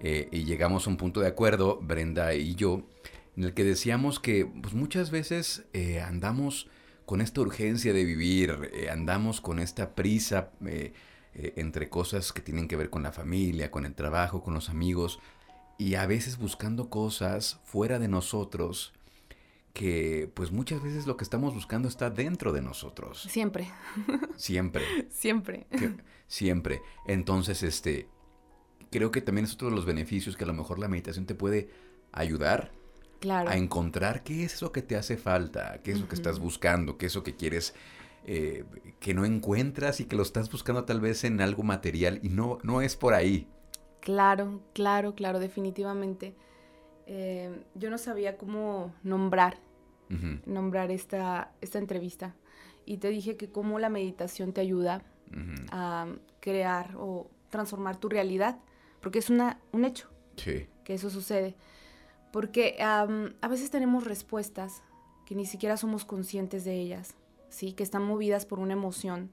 eh, 0.00 0.28
y 0.30 0.44
llegamos 0.44 0.86
a 0.86 0.90
un 0.90 0.96
punto 0.96 1.20
de 1.20 1.28
acuerdo, 1.28 1.78
Brenda 1.80 2.34
y 2.34 2.54
yo, 2.54 2.82
en 3.36 3.44
el 3.44 3.54
que 3.54 3.64
decíamos 3.64 4.20
que 4.20 4.46
pues, 4.46 4.74
muchas 4.74 5.10
veces 5.10 5.66
eh, 5.72 6.00
andamos 6.00 6.68
con 7.06 7.20
esta 7.20 7.40
urgencia 7.40 7.92
de 7.92 8.04
vivir, 8.04 8.70
eh, 8.74 8.90
andamos 8.90 9.40
con 9.40 9.60
esta 9.60 9.94
prisa 9.94 10.50
eh, 10.66 10.92
eh, 11.34 11.52
entre 11.56 11.88
cosas 11.88 12.32
que 12.32 12.42
tienen 12.42 12.66
que 12.66 12.76
ver 12.76 12.90
con 12.90 13.04
la 13.04 13.12
familia, 13.12 13.70
con 13.70 13.86
el 13.86 13.94
trabajo, 13.94 14.42
con 14.42 14.54
los 14.54 14.68
amigos, 14.68 15.20
y 15.78 15.94
a 15.94 16.06
veces 16.06 16.36
buscando 16.36 16.90
cosas 16.90 17.60
fuera 17.64 17.98
de 17.98 18.08
nosotros 18.08 18.92
que 19.72 20.30
pues 20.34 20.50
muchas 20.50 20.82
veces 20.82 21.06
lo 21.06 21.16
que 21.16 21.24
estamos 21.24 21.54
buscando 21.54 21.86
está 21.86 22.10
dentro 22.10 22.52
de 22.52 22.62
nosotros. 22.62 23.22
Siempre. 23.30 23.70
Siempre. 24.36 24.82
Siempre. 25.10 25.66
siempre. 26.26 26.82
Entonces, 27.06 27.62
este, 27.62 28.08
creo 28.90 29.10
que 29.10 29.20
también 29.20 29.44
es 29.44 29.52
otro 29.52 29.68
de 29.68 29.76
los 29.76 29.84
beneficios 29.84 30.36
que 30.36 30.44
a 30.44 30.46
lo 30.46 30.54
mejor 30.54 30.78
la 30.78 30.88
meditación 30.88 31.26
te 31.26 31.34
puede 31.34 31.68
ayudar 32.10 32.72
a 33.30 33.56
encontrar 33.56 34.22
qué 34.22 34.44
es 34.44 34.54
eso 34.54 34.72
que 34.72 34.82
te 34.82 34.96
hace 34.96 35.16
falta, 35.16 35.80
qué 35.82 35.92
es 35.92 36.00
lo 36.00 36.08
que 36.08 36.14
estás 36.14 36.38
buscando, 36.38 36.96
qué 36.98 37.06
es 37.06 37.14
lo 37.14 37.22
que 37.22 37.36
quieres 37.36 37.74
eh, 38.24 38.64
que 38.98 39.14
no 39.14 39.24
encuentras 39.24 40.00
y 40.00 40.06
que 40.06 40.16
lo 40.16 40.22
estás 40.22 40.50
buscando 40.50 40.84
tal 40.84 41.00
vez 41.00 41.24
en 41.24 41.40
algo 41.40 41.62
material 41.62 42.18
y 42.22 42.28
no, 42.28 42.58
no 42.62 42.82
es 42.82 42.96
por 42.96 43.14
ahí. 43.14 43.48
Claro, 44.00 44.60
claro, 44.72 45.14
claro, 45.14 45.38
definitivamente. 45.38 46.34
Eh, 47.06 47.62
yo 47.74 47.90
no 47.90 47.98
sabía 47.98 48.36
cómo 48.36 48.92
nombrar, 49.02 49.58
nombrar 50.44 50.90
esta, 50.90 51.52
esta 51.60 51.78
entrevista. 51.78 52.34
Y 52.84 52.98
te 52.98 53.08
dije 53.08 53.36
que 53.36 53.50
cómo 53.50 53.78
la 53.78 53.88
meditación 53.88 54.52
te 54.52 54.60
ayuda 54.60 55.02
a 55.70 56.06
crear 56.40 56.94
o 56.96 57.28
transformar 57.50 57.96
tu 57.96 58.08
realidad, 58.08 58.58
porque 59.00 59.18
es 59.18 59.30
una, 59.30 59.60
un 59.72 59.84
hecho 59.84 60.08
que 60.36 60.94
eso 60.94 61.10
sucede. 61.10 61.54
Porque 62.36 62.76
a 62.82 63.06
veces 63.48 63.70
tenemos 63.70 64.04
respuestas 64.04 64.82
que 65.24 65.34
ni 65.34 65.46
siquiera 65.46 65.78
somos 65.78 66.04
conscientes 66.04 66.66
de 66.66 66.74
ellas, 66.74 67.14
¿sí? 67.48 67.72
Que 67.72 67.82
están 67.82 68.02
movidas 68.02 68.44
por 68.44 68.58
una 68.58 68.74
emoción 68.74 69.30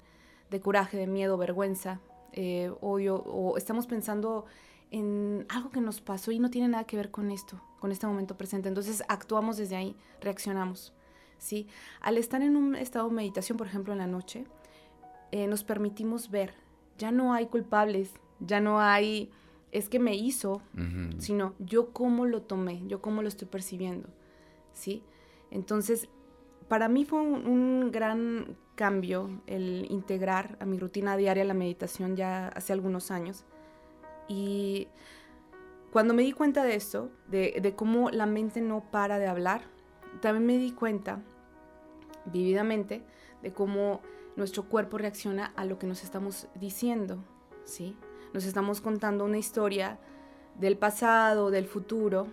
de 0.49 0.61
coraje, 0.61 0.95
de 0.95 1.05
miedo, 1.05 1.35
vergüenza, 1.35 1.99
eh, 2.31 2.71
odio, 2.79 3.17
o 3.17 3.57
estamos 3.57 3.87
pensando 3.87 4.45
en 4.89 5.45
algo 5.49 5.69
que 5.69 5.81
nos 5.81 5.99
pasó 5.99 6.31
y 6.31 6.39
no 6.39 6.49
tiene 6.49 6.69
nada 6.69 6.85
que 6.85 6.95
ver 6.95 7.11
con 7.11 7.29
esto, 7.29 7.59
con 7.81 7.91
este 7.91 8.07
momento 8.07 8.37
presente. 8.37 8.69
Entonces 8.69 9.03
actuamos 9.09 9.57
desde 9.57 9.75
ahí, 9.75 9.97
reaccionamos, 10.21 10.93
¿sí? 11.39 11.67
Al 11.99 12.17
estar 12.17 12.41
en 12.41 12.55
un 12.55 12.73
estado 12.73 13.09
de 13.09 13.15
meditación, 13.15 13.57
por 13.57 13.67
ejemplo, 13.67 13.91
en 13.91 13.99
la 13.99 14.07
noche, 14.07 14.45
eh, 15.33 15.47
nos 15.47 15.65
permitimos 15.65 16.31
ver, 16.31 16.53
ya 16.97 17.11
no 17.11 17.33
hay 17.33 17.47
culpables, 17.47 18.11
ya 18.39 18.61
no 18.61 18.79
hay 18.79 19.29
es 19.73 19.89
que 19.89 19.99
me 19.99 20.15
hizo, 20.15 20.61
sino 21.17 21.55
yo 21.57 21.91
cómo 21.91 22.27
lo 22.27 22.43
tomé, 22.43 22.83
yo 22.85 23.01
cómo 23.01 23.23
lo 23.23 23.27
estoy 23.27 23.47
percibiendo, 23.47 24.07
¿sí? 24.71 25.03
Entonces, 25.49 26.09
para 26.67 26.87
mí 26.87 27.05
fue 27.05 27.19
un, 27.21 27.91
gran 27.91 28.55
cambio 28.75 29.41
el 29.47 29.87
integrar 29.89 30.57
a 30.59 30.65
mi 30.65 30.77
rutina 30.77 31.17
diaria 31.17 31.43
la 31.43 31.55
meditación 31.55 32.15
ya 32.15 32.49
hace 32.49 32.71
algunos 32.71 33.09
años. 33.09 33.45
Y 34.27 34.87
cuando 35.91 36.13
me 36.13 36.21
di 36.21 36.33
cuenta 36.33 36.63
de 36.63 36.75
esto, 36.75 37.09
de, 37.27 37.59
de 37.59 37.75
cómo 37.75 38.11
la 38.11 38.27
mente 38.27 38.61
no 38.61 38.91
para 38.91 39.17
de 39.17 39.25
hablar, 39.25 39.63
también 40.21 40.45
me 40.45 40.57
di 40.59 40.71
cuenta 40.71 41.19
vividamente 42.25 43.01
de 43.41 43.51
cómo 43.51 44.01
nuestro 44.35 44.69
cuerpo 44.69 44.99
reacciona 44.99 45.47
a 45.55 45.65
lo 45.65 45.79
que 45.79 45.87
nos 45.87 46.03
estamos 46.03 46.47
diciendo, 46.59 47.23
¿sí? 47.63 47.97
Nos 48.33 48.45
estamos 48.45 48.81
contando 48.81 49.25
una 49.25 49.37
historia 49.37 49.99
del 50.59 50.77
pasado, 50.77 51.51
del 51.51 51.65
futuro, 51.65 52.27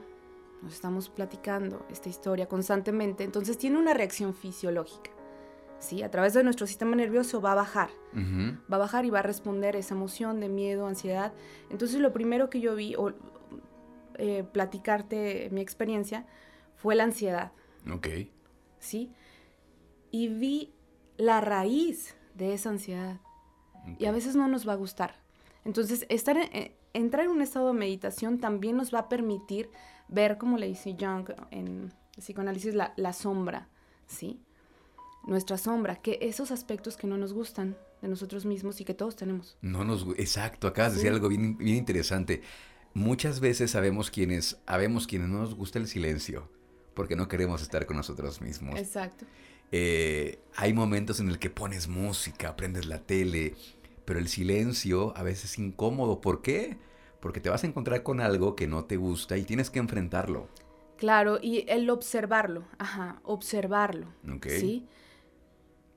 nos 0.63 0.75
estamos 0.75 1.09
platicando 1.09 1.87
esta 1.91 2.09
historia 2.09 2.47
constantemente, 2.47 3.25
entonces 3.25 3.59
tiene 3.59 3.79
una 3.79 3.95
reacción 3.95 4.35
fisiológica. 4.35 5.11
¿sí? 5.79 6.03
A 6.03 6.11
través 6.11 6.35
de 6.35 6.45
nuestro 6.45 6.67
sistema 6.67 6.95
nervioso 6.95 7.41
va 7.41 7.53
a 7.53 7.57
bajar, 7.57 7.91
va 8.15 8.77
a 8.77 8.79
bajar 8.79 9.05
y 9.05 9.11
va 9.11 9.21
a 9.21 9.23
responder 9.23 9.77
esa 9.77 9.95
emoción 9.95 10.41
de 10.41 10.49
miedo, 10.49 10.87
ansiedad. 10.87 11.33
Entonces 11.71 12.01
lo 12.01 12.13
primero 12.13 12.51
que 12.51 12.61
yo 12.61 12.75
vi, 12.75 12.95
o 12.97 13.13
eh, 14.17 14.45
platicarte 14.45 15.49
mi 15.51 15.61
experiencia, 15.61 16.27
fue 16.77 16.95
la 16.95 17.05
ansiedad. 17.05 17.53
Ok. 17.91 18.09
¿Sí? 18.79 19.13
Y 20.11 20.29
vi 20.29 20.73
la 21.17 21.41
raíz 21.41 22.17
de 22.35 22.55
esa 22.55 22.71
ansiedad. 22.71 23.21
Y 23.99 24.05
a 24.05 24.13
veces 24.13 24.37
no 24.37 24.47
nos 24.47 24.69
va 24.69 24.75
a 24.75 24.77
gustar. 24.77 25.17
Entonces, 25.65 26.07
estar 26.09 26.37
eh, 26.39 26.75
entrar 26.93 27.25
en 27.25 27.31
un 27.31 27.43
estado 27.43 27.69
de 27.69 27.79
meditación 27.79 28.39
también 28.39 28.77
nos 28.77 28.93
va 28.93 29.01
a 29.01 29.09
permitir 29.09 29.71
ver, 30.09 30.39
como 30.39 30.59
le 30.59 30.67
dice 30.67 30.97
Jung 30.99 31.31
en 31.51 31.93
psicoanálisis, 32.17 32.75
la, 32.75 32.93
la 32.97 33.13
sombra, 33.13 33.69
¿sí? 34.07 34.41
Nuestra 35.27 35.59
sombra, 35.59 35.97
que 35.97 36.19
esos 36.23 36.51
aspectos 36.51 36.97
que 36.97 37.07
no 37.07 37.17
nos 37.17 37.33
gustan 37.33 37.77
de 38.03 38.09
nosotros 38.09 38.47
mismos 38.47 38.81
y 38.81 38.85
que 38.85 38.95
todos 38.95 39.17
tenemos. 39.17 39.57
No 39.61 39.85
nos, 39.85 40.07
exacto, 40.17 40.67
acabas 40.67 40.93
de 40.93 40.99
decir 40.99 41.13
algo 41.13 41.29
bien, 41.29 41.57
bien 41.59 41.77
interesante. 41.77 42.43
Muchas 42.95 43.41
veces 43.41 43.71
sabemos 43.71 44.11
quienes, 44.11 44.59
sabemos 44.67 45.07
quienes 45.07 45.29
no 45.29 45.41
nos 45.41 45.55
gusta 45.55 45.79
el 45.79 45.87
silencio, 45.87 46.51
porque 46.95 47.17
no 47.17 47.29
queremos 47.29 47.63
estar 47.63 47.87
con 47.87 47.97
nosotros 47.97 48.41
mismos. 48.41 48.79
Exacto. 48.79 49.27
Eh, 49.73 50.41
hay 50.57 50.73
momentos 50.73 51.21
en 51.21 51.29
el 51.29 51.39
que 51.39 51.51
pones 51.51 51.87
música, 51.87 52.57
prendes 52.57 52.87
la 52.87 52.99
tele, 52.99 53.55
pero 54.11 54.19
el 54.19 54.27
silencio 54.27 55.17
a 55.17 55.23
veces 55.23 55.53
es 55.53 55.59
incómodo. 55.61 56.21
¿Por 56.21 56.43
qué? 56.43 56.79
Porque 57.21 57.39
te 57.39 57.49
vas 57.49 57.63
a 57.63 57.69
encontrar 57.69 58.03
con 58.03 58.21
algo 58.21 58.57
que 58.57 58.67
no 58.67 58.85
te 58.85 58.97
gusta 58.97 59.37
y 59.37 59.45
tienes 59.45 59.71
que 59.71 59.79
enfrentarlo. 59.79 60.49
Claro, 60.97 61.39
y 61.41 61.65
el 61.69 61.89
observarlo, 61.91 62.65
ajá, 62.79 63.21
observarlo. 63.23 64.09
¿Sí? 64.49 64.85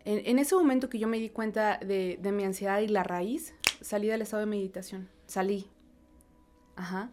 En, 0.06 0.38
ese 0.38 0.54
momento 0.54 0.90
que 0.90 1.00
yo 1.00 1.08
me 1.08 1.18
di 1.18 1.30
cuenta 1.30 1.80
de, 1.80 2.20
mi 2.32 2.44
ansiedad 2.44 2.82
y 2.82 2.88
la 2.88 3.02
raíz, 3.02 3.56
salí 3.82 4.10
del 4.10 4.22
estado 4.22 4.42
de 4.42 4.46
meditación. 4.46 5.10
Salí. 5.26 5.66
Ajá. 6.76 7.10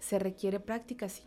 Se 0.00 0.18
requiere 0.18 0.58
práctica, 0.58 1.08
sí. 1.08 1.22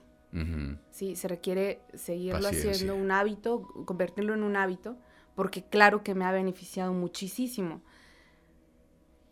Sí, 0.92 1.16
se 1.16 1.30
requiere 1.30 1.80
seguirlo 1.94 2.50
haciendo 2.50 2.98
un 2.98 3.12
hábito, 3.12 3.66
convertirlo 3.86 4.34
en 4.34 4.44
un 4.44 4.58
hábito, 4.58 4.98
porque 5.36 5.64
claro 5.64 6.04
que 6.04 6.16
me 6.16 6.26
ha 6.26 6.34
beneficiado 6.34 6.92
muchísimo. 6.92 7.82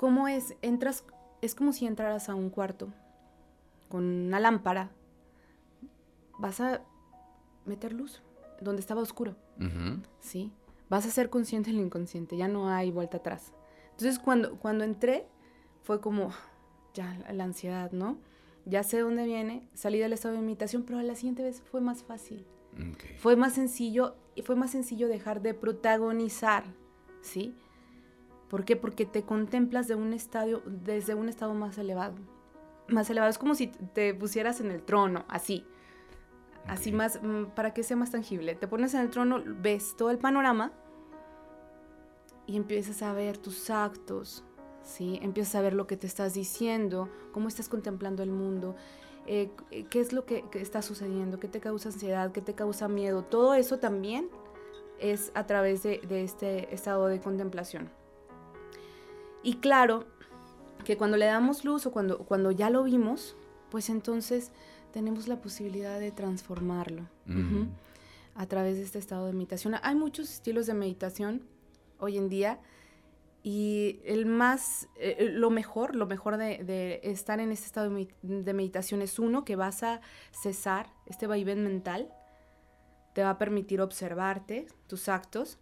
¿Cómo 0.04 0.28
es? 0.28 0.58
Entras, 0.62 1.06
es 1.42 1.56
como 1.56 1.72
si 1.72 1.86
entraras 1.86 2.28
a 2.28 2.36
un 2.36 2.50
cuarto 2.50 2.90
con 3.88 4.04
una 4.04 4.38
lámpara. 4.38 4.92
Vas 6.38 6.60
a 6.60 6.82
meter 7.64 7.94
luz 7.94 8.22
donde 8.60 8.82
estaba 8.82 9.00
oscuro. 9.00 9.38
¿Sí? 10.20 10.52
Vas 10.90 11.06
a 11.06 11.10
ser 11.10 11.30
consciente 11.30 11.72
del 11.72 11.80
inconsciente, 11.80 12.36
ya 12.36 12.50
no 12.50 12.68
hay 12.68 12.92
vuelta 12.92 13.16
atrás. 13.16 13.54
Entonces, 13.92 14.20
cuando, 14.20 14.60
cuando 14.60 14.84
entré, 14.84 15.26
fue 15.84 16.02
como, 16.02 16.32
ya, 16.94 17.18
la 17.32 17.46
ansiedad, 17.46 17.94
¿no? 17.94 18.18
Ya 18.66 18.84
sé 18.84 19.00
dónde 19.00 19.24
viene, 19.24 19.70
salí 19.74 20.00
del 20.00 20.12
estado 20.12 20.34
de 20.34 20.42
imitación, 20.42 20.84
pero 20.84 21.02
la 21.02 21.16
siguiente 21.16 21.44
vez 21.44 21.62
fue 21.62 21.80
más 21.80 22.04
fácil. 22.04 22.46
Fue 23.20 23.38
más 23.38 23.54
sencillo, 23.54 24.18
y 24.36 24.42
fue 24.42 24.58
más 24.58 24.72
sencillo 24.72 25.08
dejar 25.08 25.42
de 25.42 25.54
protagonizar, 25.54 26.66
¿sí? 27.22 27.56
¿Por 28.50 28.66
qué? 28.66 28.76
Porque 28.76 29.06
te 29.06 29.24
contemplas 29.24 29.88
de 29.88 29.96
un 29.96 30.14
estadio, 30.14 30.62
desde 30.66 31.16
un 31.16 31.30
estado 31.30 31.54
más 31.54 31.78
elevado. 31.78 32.16
Más 32.88 33.10
elevado. 33.10 33.30
Es 33.30 33.38
como 33.38 33.56
si 33.56 33.68
te 33.68 34.14
pusieras 34.14 34.60
en 34.60 34.72
el 34.72 34.84
trono, 34.84 35.26
así. 35.28 35.66
Así 36.68 36.92
más, 36.92 37.22
mm, 37.22 37.46
para 37.56 37.74
que 37.74 37.84
sea 37.84 37.98
más 37.98 38.12
tangible. 38.12 38.56
Te 38.56 38.68
pones 38.68 38.94
en 38.94 39.02
el 39.02 39.10
trono, 39.10 39.42
ves 39.46 39.96
todo 39.98 40.12
el 40.12 40.18
panorama 40.18 40.72
y 42.46 42.58
empiezas 42.58 43.02
a 43.02 43.14
ver 43.14 43.38
tus 43.38 43.70
actos, 43.70 44.44
¿sí? 44.84 45.20
Empiezas 45.22 45.56
a 45.56 45.62
ver 45.62 45.74
lo 45.74 45.88
que 45.88 45.98
te 45.98 46.08
estás 46.08 46.34
diciendo, 46.34 47.10
cómo 47.32 47.48
estás 47.48 47.70
contemplando 47.70 48.24
el 48.24 48.32
mundo, 48.32 48.76
eh, 49.26 49.50
qué 49.90 50.00
es 50.00 50.14
lo 50.14 50.26
que, 50.26 50.46
está 50.54 50.82
sucediendo, 50.82 51.40
qué 51.40 51.48
te 51.48 51.60
causa 51.60 51.90
ansiedad, 51.90 52.32
qué 52.32 52.42
te 52.42 52.54
causa 52.54 52.88
miedo. 52.88 53.24
Todo 53.24 53.54
eso 53.56 53.80
también 53.80 54.30
es 55.00 55.32
a 55.34 55.46
través 55.46 55.84
de 55.84 56.24
este 56.24 56.74
estado 56.74 57.08
de 57.08 57.20
contemplación. 57.20 57.90
Y 59.44 59.56
claro 59.56 60.06
que 60.84 60.98
cuando 60.98 61.18
le 61.18 61.26
damos 61.26 61.66
luz 61.66 61.86
o 61.86 61.92
cuando, 61.92 62.20
cuando 62.20 62.52
ya 62.52 62.70
lo 62.70 62.84
vimos, 62.84 63.36
pues 63.70 63.90
entonces 63.90 64.52
tenemos 64.92 65.28
la 65.28 65.42
posibilidad 65.42 66.00
de 66.00 66.12
transformarlo. 66.12 67.04
a 68.36 68.48
través 68.48 68.78
de 68.78 68.84
este 68.84 68.98
estado 68.98 69.28
de 69.28 69.34
meditación. 69.34 69.76
Hay 69.84 69.94
muchos 69.94 70.32
estilos 70.32 70.66
de 70.66 70.74
meditación 70.74 71.44
hoy 72.00 72.18
en 72.18 72.30
día 72.30 72.60
y 73.44 74.00
el 74.06 74.26
más, 74.26 74.88
eh, 74.96 75.18
eh, 75.20 75.30
lo 75.32 75.50
mejor, 75.50 75.96
lo 75.96 76.08
mejor 76.08 76.38
de, 76.38 77.00
estar 77.04 77.40
en 77.40 77.52
este 77.52 77.68
estado 77.68 77.94
de 78.22 78.54
meditación 78.54 79.02
es 79.02 79.20
uno, 79.20 79.44
que 79.44 79.56
vas 79.56 79.84
a 79.84 80.02
cesar 80.32 80.88
este 81.06 81.28
vaivén 81.28 81.64
mental, 81.64 82.12
te 83.14 83.22
va 83.22 83.32
a 83.32 83.38
permitir 83.38 83.82
observarte, 83.82 84.68
tus 84.88 85.10
actos, 85.10 85.60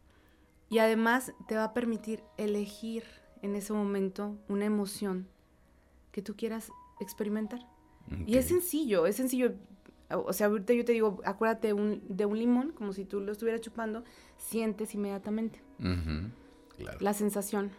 y 0.70 0.78
además 0.78 1.34
te 1.48 1.56
va 1.56 1.66
a 1.66 1.74
permitir 1.74 2.24
elegir 2.38 3.04
en 3.42 3.56
ese 3.56 3.74
momento 3.74 4.38
una 4.48 4.66
emoción 4.66 5.28
que 6.12 6.22
tú 6.22 6.36
quieras 6.36 6.72
experimentar. 7.00 7.68
Y 8.26 8.38
es 8.38 8.46
sencillo, 8.48 9.06
es 9.06 9.16
sencillo. 9.16 9.54
O 10.10 10.34
sea, 10.34 10.48
ahorita 10.48 10.74
yo 10.74 10.84
te 10.84 10.92
digo, 10.92 11.22
acuérdate 11.24 11.70
de 11.70 12.26
un 12.26 12.38
limón, 12.38 12.72
como 12.74 12.92
si 12.92 13.06
tú 13.06 13.22
lo 13.22 13.32
estuvieras 13.32 13.62
chupando, 13.62 14.04
sientes 14.38 14.94
inmediatamente 14.94 15.62
la 17.00 17.14
sensación. 17.14 17.72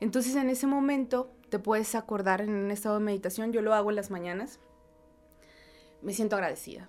Entonces 0.00 0.34
en 0.36 0.48
ese 0.48 0.66
momento 0.66 1.30
te 1.50 1.58
puedes 1.58 1.94
acordar 1.94 2.40
en 2.40 2.50
un 2.54 2.70
estado 2.70 2.98
de 2.98 3.04
meditación, 3.04 3.52
yo 3.52 3.60
lo 3.62 3.74
hago 3.74 3.90
en 3.90 3.96
las 3.96 4.10
mañanas, 4.10 4.60
me 6.02 6.12
siento 6.12 6.36
agradecida. 6.36 6.88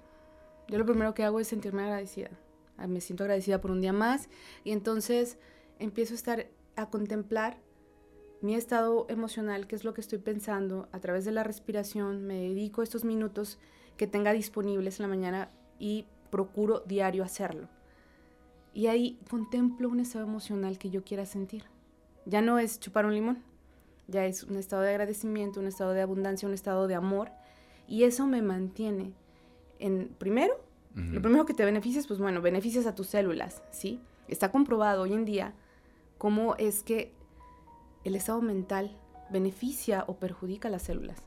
Yo 0.70 0.78
lo 0.78 0.86
primero 0.86 1.14
que 1.14 1.24
hago 1.24 1.40
es 1.40 1.48
sentirme 1.48 1.84
agradecida. 1.84 2.30
Ah, 2.78 2.88
me 2.88 3.02
siento 3.02 3.24
agradecida 3.24 3.60
por 3.60 3.72
un 3.72 3.82
día 3.82 3.94
más 3.94 4.30
y 4.64 4.72
entonces 4.72 5.38
empiezo 5.80 6.14
a 6.14 6.16
estar 6.16 6.48
a 6.76 6.90
contemplar 6.90 7.58
mi 8.42 8.56
estado 8.56 9.06
emocional, 9.10 9.68
qué 9.68 9.76
es 9.76 9.84
lo 9.84 9.94
que 9.94 10.02
estoy 10.02 10.20
pensando 10.20 10.88
a 10.92 11.00
través 11.00 11.26
de 11.26 11.32
la 11.32 11.44
respiración, 11.44 12.26
me 12.26 12.36
dedico 12.36 12.84
estos 12.84 13.04
minutos 13.04 13.58
que 13.98 14.08
tenga 14.08 14.34
disponibles 14.34 15.00
en 15.00 15.04
la 15.04 15.08
mañana 15.08 15.50
y 15.80 16.06
procuro 16.30 16.82
diario 16.82 17.24
hacerlo. 17.24 17.68
Y 18.74 18.88
ahí 18.88 19.20
contemplo 19.30 19.90
un 19.90 20.00
estado 20.00 20.26
emocional 20.26 20.78
que 20.78 20.92
yo 20.92 21.04
quiera 21.04 21.26
sentir. 21.26 21.64
Ya 22.26 22.42
no 22.42 22.60
es 22.60 22.80
chupar 22.80 23.06
un 23.06 23.16
limón, 23.16 23.44
ya 24.08 24.26
es 24.26 24.44
un 24.44 24.58
estado 24.58 24.84
de 24.84 24.90
agradecimiento, 24.90 25.60
un 25.60 25.68
estado 25.68 25.94
de 25.94 26.02
abundancia, 26.02 26.48
un 26.48 26.54
estado 26.54 26.88
de 26.88 26.96
amor. 26.96 27.32
Y 27.88 28.04
eso 28.04 28.28
me 28.28 28.42
mantiene 28.42 29.14
en, 29.80 30.10
primero, 30.20 30.54
lo 30.94 31.22
primero 31.22 31.46
que 31.46 31.54
te 31.54 31.64
beneficias, 31.64 32.08
pues 32.08 32.20
bueno, 32.20 32.42
beneficias 32.42 32.88
a 32.88 32.96
tus 32.96 33.08
células, 33.08 33.62
¿sí? 33.70 34.00
Está 34.28 34.52
comprobado 34.52 35.04
hoy 35.04 35.14
en 35.14 35.26
día 35.26 35.54
cómo 36.18 36.56
es 36.56 36.82
que 36.82 37.14
el 38.08 38.16
estado 38.16 38.42
mental 38.42 38.98
beneficia 39.30 40.06
o 40.08 40.16
perjudica 40.18 40.68
a 40.68 40.72
las 40.72 40.84
células. 40.84 41.24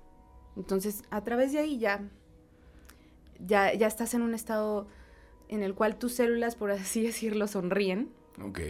Entonces, 0.56 1.02
a 1.10 1.22
través 1.22 1.52
de 1.52 1.58
ahí 1.58 1.78
ya, 1.78 2.02
ya, 3.38 3.72
ya 3.74 3.86
estás 3.86 4.14
en 4.14 4.22
un 4.22 4.34
estado 4.34 4.88
en 5.48 5.62
el 5.62 5.74
cual 5.74 5.96
tus 5.96 6.14
células, 6.14 6.56
por 6.56 6.70
así 6.70 7.02
decirlo, 7.06 7.46
sonríen. 7.46 8.10
Ok. 8.42 8.60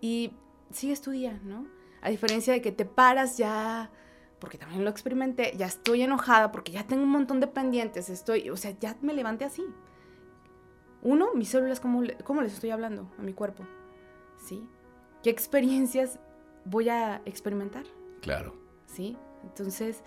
Y 0.00 0.32
sigues 0.70 1.00
tu 1.00 1.10
día, 1.10 1.40
¿no? 1.44 1.66
A 2.02 2.10
diferencia 2.10 2.52
de 2.52 2.60
que 2.60 2.72
te 2.72 2.84
paras 2.84 3.38
ya, 3.38 3.90
porque 4.38 4.58
también 4.58 4.84
lo 4.84 4.90
experimenté, 4.90 5.54
ya 5.56 5.66
estoy 5.66 6.02
enojada 6.02 6.52
porque 6.52 6.72
ya 6.72 6.86
tengo 6.86 7.02
un 7.02 7.10
montón 7.10 7.40
de 7.40 7.46
pendientes, 7.46 8.10
estoy, 8.10 8.50
o 8.50 8.56
sea, 8.56 8.72
ya 8.78 8.96
me 9.00 9.14
levanté 9.14 9.44
así. 9.44 9.64
Uno, 11.02 11.32
mis 11.34 11.48
células, 11.48 11.80
¿cómo, 11.80 12.02
cómo 12.24 12.42
les 12.42 12.54
estoy 12.54 12.70
hablando 12.70 13.10
a 13.18 13.22
mi 13.22 13.32
cuerpo? 13.32 13.64
¿Sí? 14.38 14.66
¿Qué 15.22 15.30
experiencias 15.30 16.18
voy 16.64 16.88
a 16.88 17.22
experimentar? 17.24 17.84
Claro. 18.20 18.54
¿Sí? 18.86 19.16
Entonces, 19.42 20.02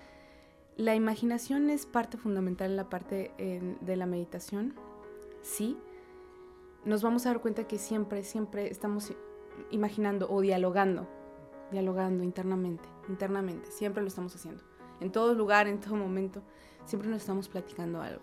la 0.75 0.95
imaginación 0.95 1.69
es 1.69 1.85
parte 1.85 2.17
fundamental 2.17 2.71
en 2.71 2.77
la 2.77 2.89
parte 2.89 3.31
de 3.81 3.95
la 3.95 4.05
meditación, 4.05 4.75
¿sí? 5.41 5.77
nos 6.87 7.01
vamos 7.01 7.25
a 7.25 7.29
dar 7.29 7.41
cuenta 7.41 7.67
que 7.67 7.77
siempre, 7.77 8.23
siempre 8.23 8.71
estamos 8.71 9.11
imaginando 9.71 10.29
o 10.29 10.39
dialogando, 10.39 11.05
dialogando 11.69 12.23
internamente, 12.23 12.87
internamente, 13.09 13.69
siempre 13.71 14.01
lo 14.01 14.07
estamos 14.07 14.33
haciendo. 14.33 14.63
En 15.01 15.11
todo 15.11 15.33
lugar, 15.33 15.67
en 15.67 15.81
todo 15.81 15.95
momento, 15.95 16.41
siempre 16.85 17.09
nos 17.09 17.21
estamos 17.21 17.49
platicando 17.49 18.01
algo. 18.01 18.21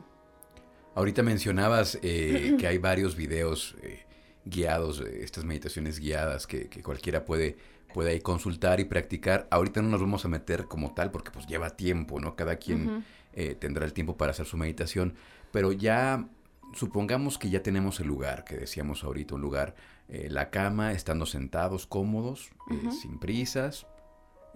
Ahorita 0.94 1.22
mencionabas 1.22 1.98
eh, 2.02 2.56
que 2.58 2.66
hay 2.66 2.78
varios 2.78 3.16
videos 3.16 3.76
eh, 3.82 4.06
guiados, 4.46 5.00
estas 5.00 5.44
meditaciones 5.44 5.98
guiadas 5.98 6.46
que, 6.46 6.68
cualquiera 6.82 7.26
puede, 7.26 7.58
puede 7.94 8.20
consultar 8.20 8.78
y 8.80 8.84
practicar. 8.84 9.48
Ahorita 9.50 9.80
no 9.80 9.88
nos 9.88 10.02
vamos 10.02 10.26
a 10.26 10.28
meter 10.28 10.66
como 10.66 10.92
tal 10.92 11.10
porque 11.10 11.30
pues 11.30 11.46
lleva 11.46 11.70
tiempo, 11.70 12.20
¿no? 12.20 12.36
Cada 12.36 12.56
quien 12.56 13.06
tendrá 13.58 13.86
el 13.86 13.94
tiempo 13.94 14.16
para 14.16 14.32
hacer 14.32 14.44
su 14.46 14.56
meditación, 14.58 15.14
pero 15.50 15.72
ya 15.72 16.28
supongamos 16.74 17.38
que 17.38 17.50
ya 17.50 17.62
tenemos 17.62 18.00
el 18.00 18.08
lugar, 18.08 18.44
que 18.44 18.56
decíamos 18.56 19.04
ahorita, 19.04 19.34
un 19.34 19.40
lugar, 19.40 19.74
eh, 20.08 20.28
la 20.30 20.50
cama, 20.50 20.92
estando 20.92 21.26
sentados, 21.26 21.86
cómodos, 21.86 22.50
eh, 22.70 22.90
sin 23.00 23.18
prisas. 23.18 23.86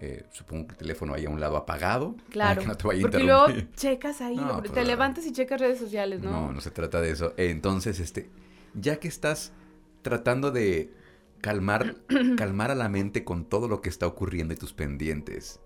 Eh, 0.01 0.25
supongo 0.31 0.67
que 0.67 0.71
el 0.73 0.77
teléfono 0.77 1.13
ahí 1.13 1.25
a 1.25 1.29
un 1.29 1.39
lado 1.39 1.57
apagado. 1.57 2.15
Claro. 2.29 2.61
que 2.61 2.67
no 2.67 2.75
te 2.75 2.87
vaya 2.87 2.99
a 2.99 3.01
porque 3.01 3.19
luego 3.19 3.47
checas 3.75 4.21
ahí, 4.21 4.37
te 4.37 4.69
pues, 4.69 4.87
levantas 4.87 5.25
y 5.25 5.31
checas 5.31 5.59
redes 5.59 5.79
sociales, 5.79 6.21
¿no? 6.21 6.31
No, 6.31 6.53
no 6.53 6.61
se 6.61 6.71
trata 6.71 7.01
de 7.01 7.11
eso. 7.11 7.33
Entonces, 7.37 7.99
este, 7.99 8.29
ya 8.73 8.97
que 8.97 9.07
estás 9.07 9.51
tratando 10.01 10.51
de 10.51 10.93
calmar, 11.41 11.95
calmar 12.37 12.71
a 12.71 12.75
la 12.75 12.89
mente 12.89 13.23
con 13.23 13.45
todo 13.45 13.67
lo 13.67 13.81
que 13.81 13.89
está 13.89 14.07
ocurriendo 14.07 14.53
y 14.53 14.57
tus 14.57 14.73
pendientes, 14.73 15.59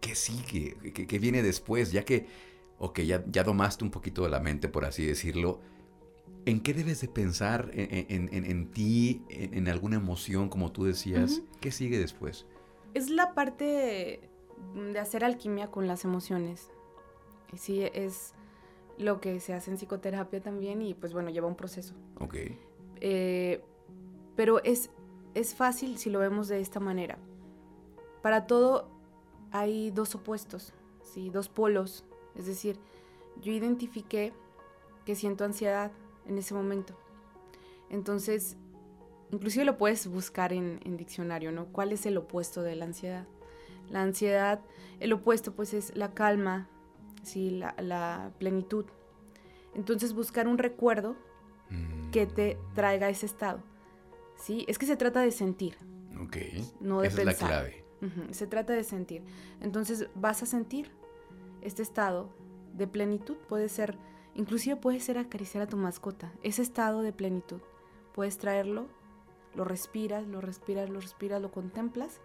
¿qué 0.00 0.14
sigue? 0.14 0.76
¿Qué, 0.92 1.18
viene 1.18 1.42
después? 1.42 1.92
Ya 1.92 2.04
que, 2.04 2.26
ok, 2.78 3.00
ya, 3.00 3.24
ya 3.26 3.44
domaste 3.44 3.84
un 3.84 3.90
poquito 3.90 4.22
de 4.22 4.30
la 4.30 4.40
mente, 4.40 4.68
por 4.68 4.84
así 4.84 5.04
decirlo, 5.04 5.60
¿En 6.46 6.60
qué 6.60 6.74
debes 6.74 7.00
de 7.00 7.08
pensar 7.08 7.70
en, 7.74 8.70
ti, 8.70 9.24
en, 9.30 9.66
alguna 9.66 9.96
emoción, 9.96 10.48
como 10.48 10.70
tú 10.70 10.84
decías? 10.84 11.42
¿Qué 11.60 11.72
sigue 11.72 11.98
después? 11.98 12.46
Es 12.94 13.10
la 13.10 13.34
parte 13.34 14.20
de 14.92 14.98
hacer 15.00 15.24
alquimia 15.24 15.72
con 15.72 15.88
las 15.88 16.04
emociones. 16.04 16.70
Sí, 17.56 17.82
es 17.82 18.32
lo 18.96 19.20
que 19.20 19.40
se 19.40 19.54
hace 19.54 19.72
en 19.72 19.76
psicoterapia 19.76 20.40
también 20.40 20.82
y 20.82 20.94
pues 20.94 21.12
bueno, 21.12 21.30
lleva 21.30 21.48
un 21.48 21.56
proceso. 21.56 21.94
Ok. 22.20 22.36
Eh, 23.00 23.60
pero 24.36 24.62
es, 24.62 24.90
es 25.36 25.54
fácil 25.54 25.98
si 25.98 26.08
lo 26.08 26.18
vemos 26.18 26.48
de 26.48 26.60
esta 26.60 26.80
manera. 26.80 27.18
Para 28.22 28.46
todo 28.46 28.88
hay 29.52 29.90
dos 29.90 30.14
opuestos, 30.14 30.72
¿sí? 31.02 31.28
dos 31.28 31.50
polos. 31.50 32.06
Es 32.34 32.46
decir, 32.46 32.78
yo 33.42 33.52
identifiqué 33.52 34.32
que 35.04 35.14
siento 35.14 35.44
ansiedad 35.44 35.92
en 36.26 36.38
ese 36.38 36.54
momento. 36.54 36.98
Entonces, 37.90 38.56
inclusive 39.30 39.66
lo 39.66 39.76
puedes 39.76 40.06
buscar 40.06 40.54
en, 40.54 40.80
diccionario, 40.96 41.52
¿no? 41.52 41.66
¿Cuál 41.66 41.92
es 41.92 42.06
el 42.06 42.16
opuesto 42.16 42.62
de 42.62 42.74
la 42.74 42.86
ansiedad? 42.86 43.26
La 43.90 44.00
ansiedad, 44.00 44.62
el 45.00 45.12
opuesto 45.12 45.52
pues 45.52 45.74
es 45.74 45.94
la 45.94 46.14
calma, 46.14 46.66
¿sí? 47.22 47.50
la, 47.50 48.32
plenitud. 48.38 48.86
Entonces 49.74 50.14
buscar 50.14 50.48
un 50.48 50.56
recuerdo 50.56 51.14
que 52.10 52.26
te 52.26 52.56
traiga 52.74 53.10
ese 53.10 53.26
estado. 53.26 53.75
¿Sí? 54.36 54.64
Es 54.68 54.78
que 54.78 54.86
se 54.86 54.96
trata 54.96 55.20
de 55.20 55.30
sentir. 55.30 55.76
Ok. 56.20 56.36
No 56.80 57.00
de 57.00 57.08
Esa 57.08 57.20
es 57.20 57.26
la 57.26 57.34
clave. 57.34 57.84
Se 58.30 58.46
trata 58.46 58.72
de 58.72 58.84
sentir. 58.84 59.22
Entonces 59.60 60.08
vas 60.14 60.42
a 60.42 60.46
sentir 60.46 60.90
este 61.62 61.82
estado 61.82 62.30
de 62.74 62.86
plenitud. 62.86 63.36
Puede 63.48 63.68
ser 63.68 63.98
Inclusive 64.36 64.76
puede 64.76 65.00
ser 65.00 65.16
acariciar 65.16 65.62
a 65.62 65.66
tu 65.66 65.78
mascota, 65.78 66.30
ese 66.42 66.60
estado 66.60 67.00
de 67.00 67.12
plenitud. 67.12 67.60
Puedes 68.14 68.36
traerlo, 68.36 68.86
lo 69.54 69.64
respiras, 69.64 70.26
lo 70.26 70.42
respiras, 70.42 70.90
lo 70.90 71.00
respiras, 71.00 71.40
lo 71.40 71.50
contemplas 71.50 72.20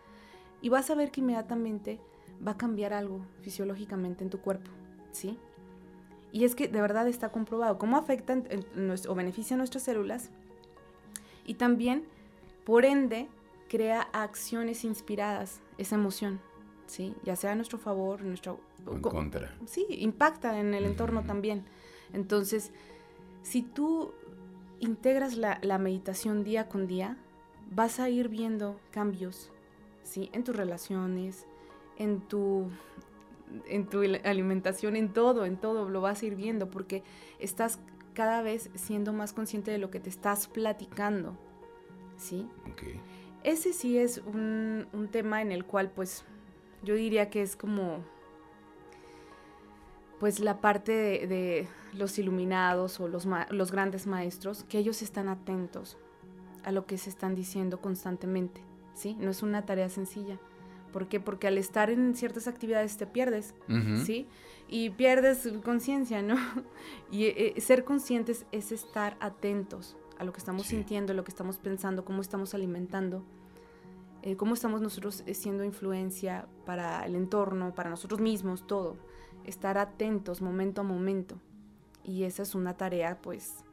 y 0.61 0.67
vas 0.67 0.89
a 0.89 0.95
ver 0.95 1.09
que 1.09 1.21
inmediatamente 1.21 2.01
va 2.45 2.51
a 2.51 2.57
cambiar 2.57 2.93
algo 2.93 3.25
fisiológicamente 3.41 4.25
en 4.25 4.29
tu 4.29 4.41
cuerpo, 4.41 4.69
¿sí? 5.13 5.39
Y 6.33 6.43
es 6.43 6.53
que 6.53 6.67
de 6.67 6.81
verdad 6.81 7.07
está 7.07 7.29
comprobado 7.29 7.77
cómo 7.77 7.97
afecta 7.97 8.43
o 9.07 9.15
beneficia 9.15 9.55
a 9.55 9.57
nuestras 9.57 9.83
células 9.83 10.31
y 11.51 11.55
también, 11.55 12.05
por 12.63 12.85
ende, 12.85 13.27
crea 13.67 14.03
acciones 14.13 14.85
inspiradas, 14.85 15.59
esa 15.77 15.95
emoción, 15.95 16.39
¿sí? 16.87 17.13
Ya 17.25 17.35
sea 17.35 17.51
a 17.51 17.55
nuestro 17.55 17.77
favor, 17.77 18.21
nuestro... 18.21 18.61
O 18.85 18.93
en 18.93 19.01
contra. 19.01 19.53
Sí, 19.65 19.85
impacta 19.89 20.57
en 20.57 20.73
el 20.73 20.85
entorno 20.85 21.23
también. 21.23 21.65
Entonces, 22.13 22.71
si 23.43 23.63
tú 23.63 24.13
integras 24.79 25.35
la, 25.35 25.77
meditación 25.77 26.45
día 26.45 26.69
con 26.69 26.87
día, 26.87 27.17
vas 27.69 27.99
a 27.99 28.07
ir 28.07 28.29
viendo 28.29 28.79
cambios, 28.91 29.51
¿sí? 30.03 30.29
En 30.31 30.45
tus 30.45 30.55
relaciones, 30.55 31.47
en 31.97 32.21
tu, 32.21 32.69
en 33.67 33.87
tu 33.87 34.03
alimentación, 34.23 34.95
en 34.95 35.11
todo, 35.11 35.45
en 35.45 35.57
todo, 35.57 35.89
lo 35.89 35.99
vas 35.99 36.23
a 36.23 36.25
ir 36.27 36.37
viendo 36.37 36.69
porque 36.69 37.03
estás 37.39 37.77
cada 38.13 38.41
vez 38.41 38.69
siendo 38.75 39.13
más 39.13 39.33
consciente 39.33 39.71
de 39.71 39.77
lo 39.77 39.91
que 39.91 39.99
te 39.99 40.09
estás 40.09 40.47
platicando, 40.47 41.37
¿sí? 42.17 42.47
Ese 43.43 43.73
sí 43.73 43.97
es 43.97 44.19
un, 44.19 44.87
un 44.93 45.07
tema 45.07 45.41
en 45.41 45.51
el 45.51 45.65
cual, 45.65 45.91
pues, 45.91 46.25
yo 46.83 46.95
diría 46.95 47.29
que 47.29 47.41
es 47.41 47.55
como 47.55 48.03
pues 50.21 50.39
la 50.39 50.61
parte 50.61 50.91
de, 50.91 51.67
los 51.93 52.19
iluminados 52.19 52.99
o 52.99 53.07
los, 53.07 53.27
los 53.49 53.71
grandes 53.71 54.05
maestros, 54.05 54.63
que 54.65 54.77
ellos 54.77 55.01
están 55.01 55.27
atentos 55.27 55.97
a 56.63 56.71
lo 56.71 56.85
que 56.85 56.99
se 56.99 57.09
están 57.09 57.33
diciendo 57.33 57.81
constantemente, 57.81 58.61
¿sí? 58.93 59.15
No 59.19 59.31
es 59.31 59.41
una 59.41 59.65
tarea 59.65 59.89
sencilla. 59.89 60.37
¿Por 60.91 61.07
qué? 61.07 61.19
Porque 61.19 61.47
al 61.47 61.57
estar 61.57 61.89
en 61.89 62.15
ciertas 62.15 62.47
actividades 62.47 62.97
te 62.97 63.07
pierdes, 63.07 63.53
¿sí? 64.05 64.27
Y 64.67 64.91
pierdes 64.91 65.49
conciencia, 65.63 66.21
¿no? 66.21 66.35
Y 67.11 67.25
eh, 67.25 67.55
ser 67.59 67.83
conscientes 67.83 68.45
es 68.51 68.71
estar 68.71 69.17
atentos 69.19 69.97
a 70.17 70.23
lo 70.23 70.31
que 70.33 70.39
estamos 70.39 70.67
sintiendo, 70.67 71.13
lo 71.13 71.23
que 71.23 71.31
estamos 71.31 71.57
pensando, 71.57 72.05
cómo 72.05 72.21
estamos 72.21 72.53
alimentando, 72.53 73.23
eh, 74.21 74.35
cómo 74.35 74.53
estamos 74.53 74.81
nosotros 74.81 75.23
eh, 75.25 75.33
siendo 75.33 75.63
influencia 75.63 76.47
para 76.65 77.05
el 77.05 77.15
entorno, 77.15 77.73
para 77.73 77.89
nosotros 77.89 78.21
mismos, 78.21 78.67
todo 78.67 78.97
estar 79.45 79.77
atentos 79.77 80.41
momento 80.41 80.81
a 80.81 80.83
momento. 80.83 81.39
Y 82.03 82.23
esa 82.23 82.43
es 82.43 82.55
una 82.55 82.77
tarea, 82.77 83.19
pues, 83.21 83.63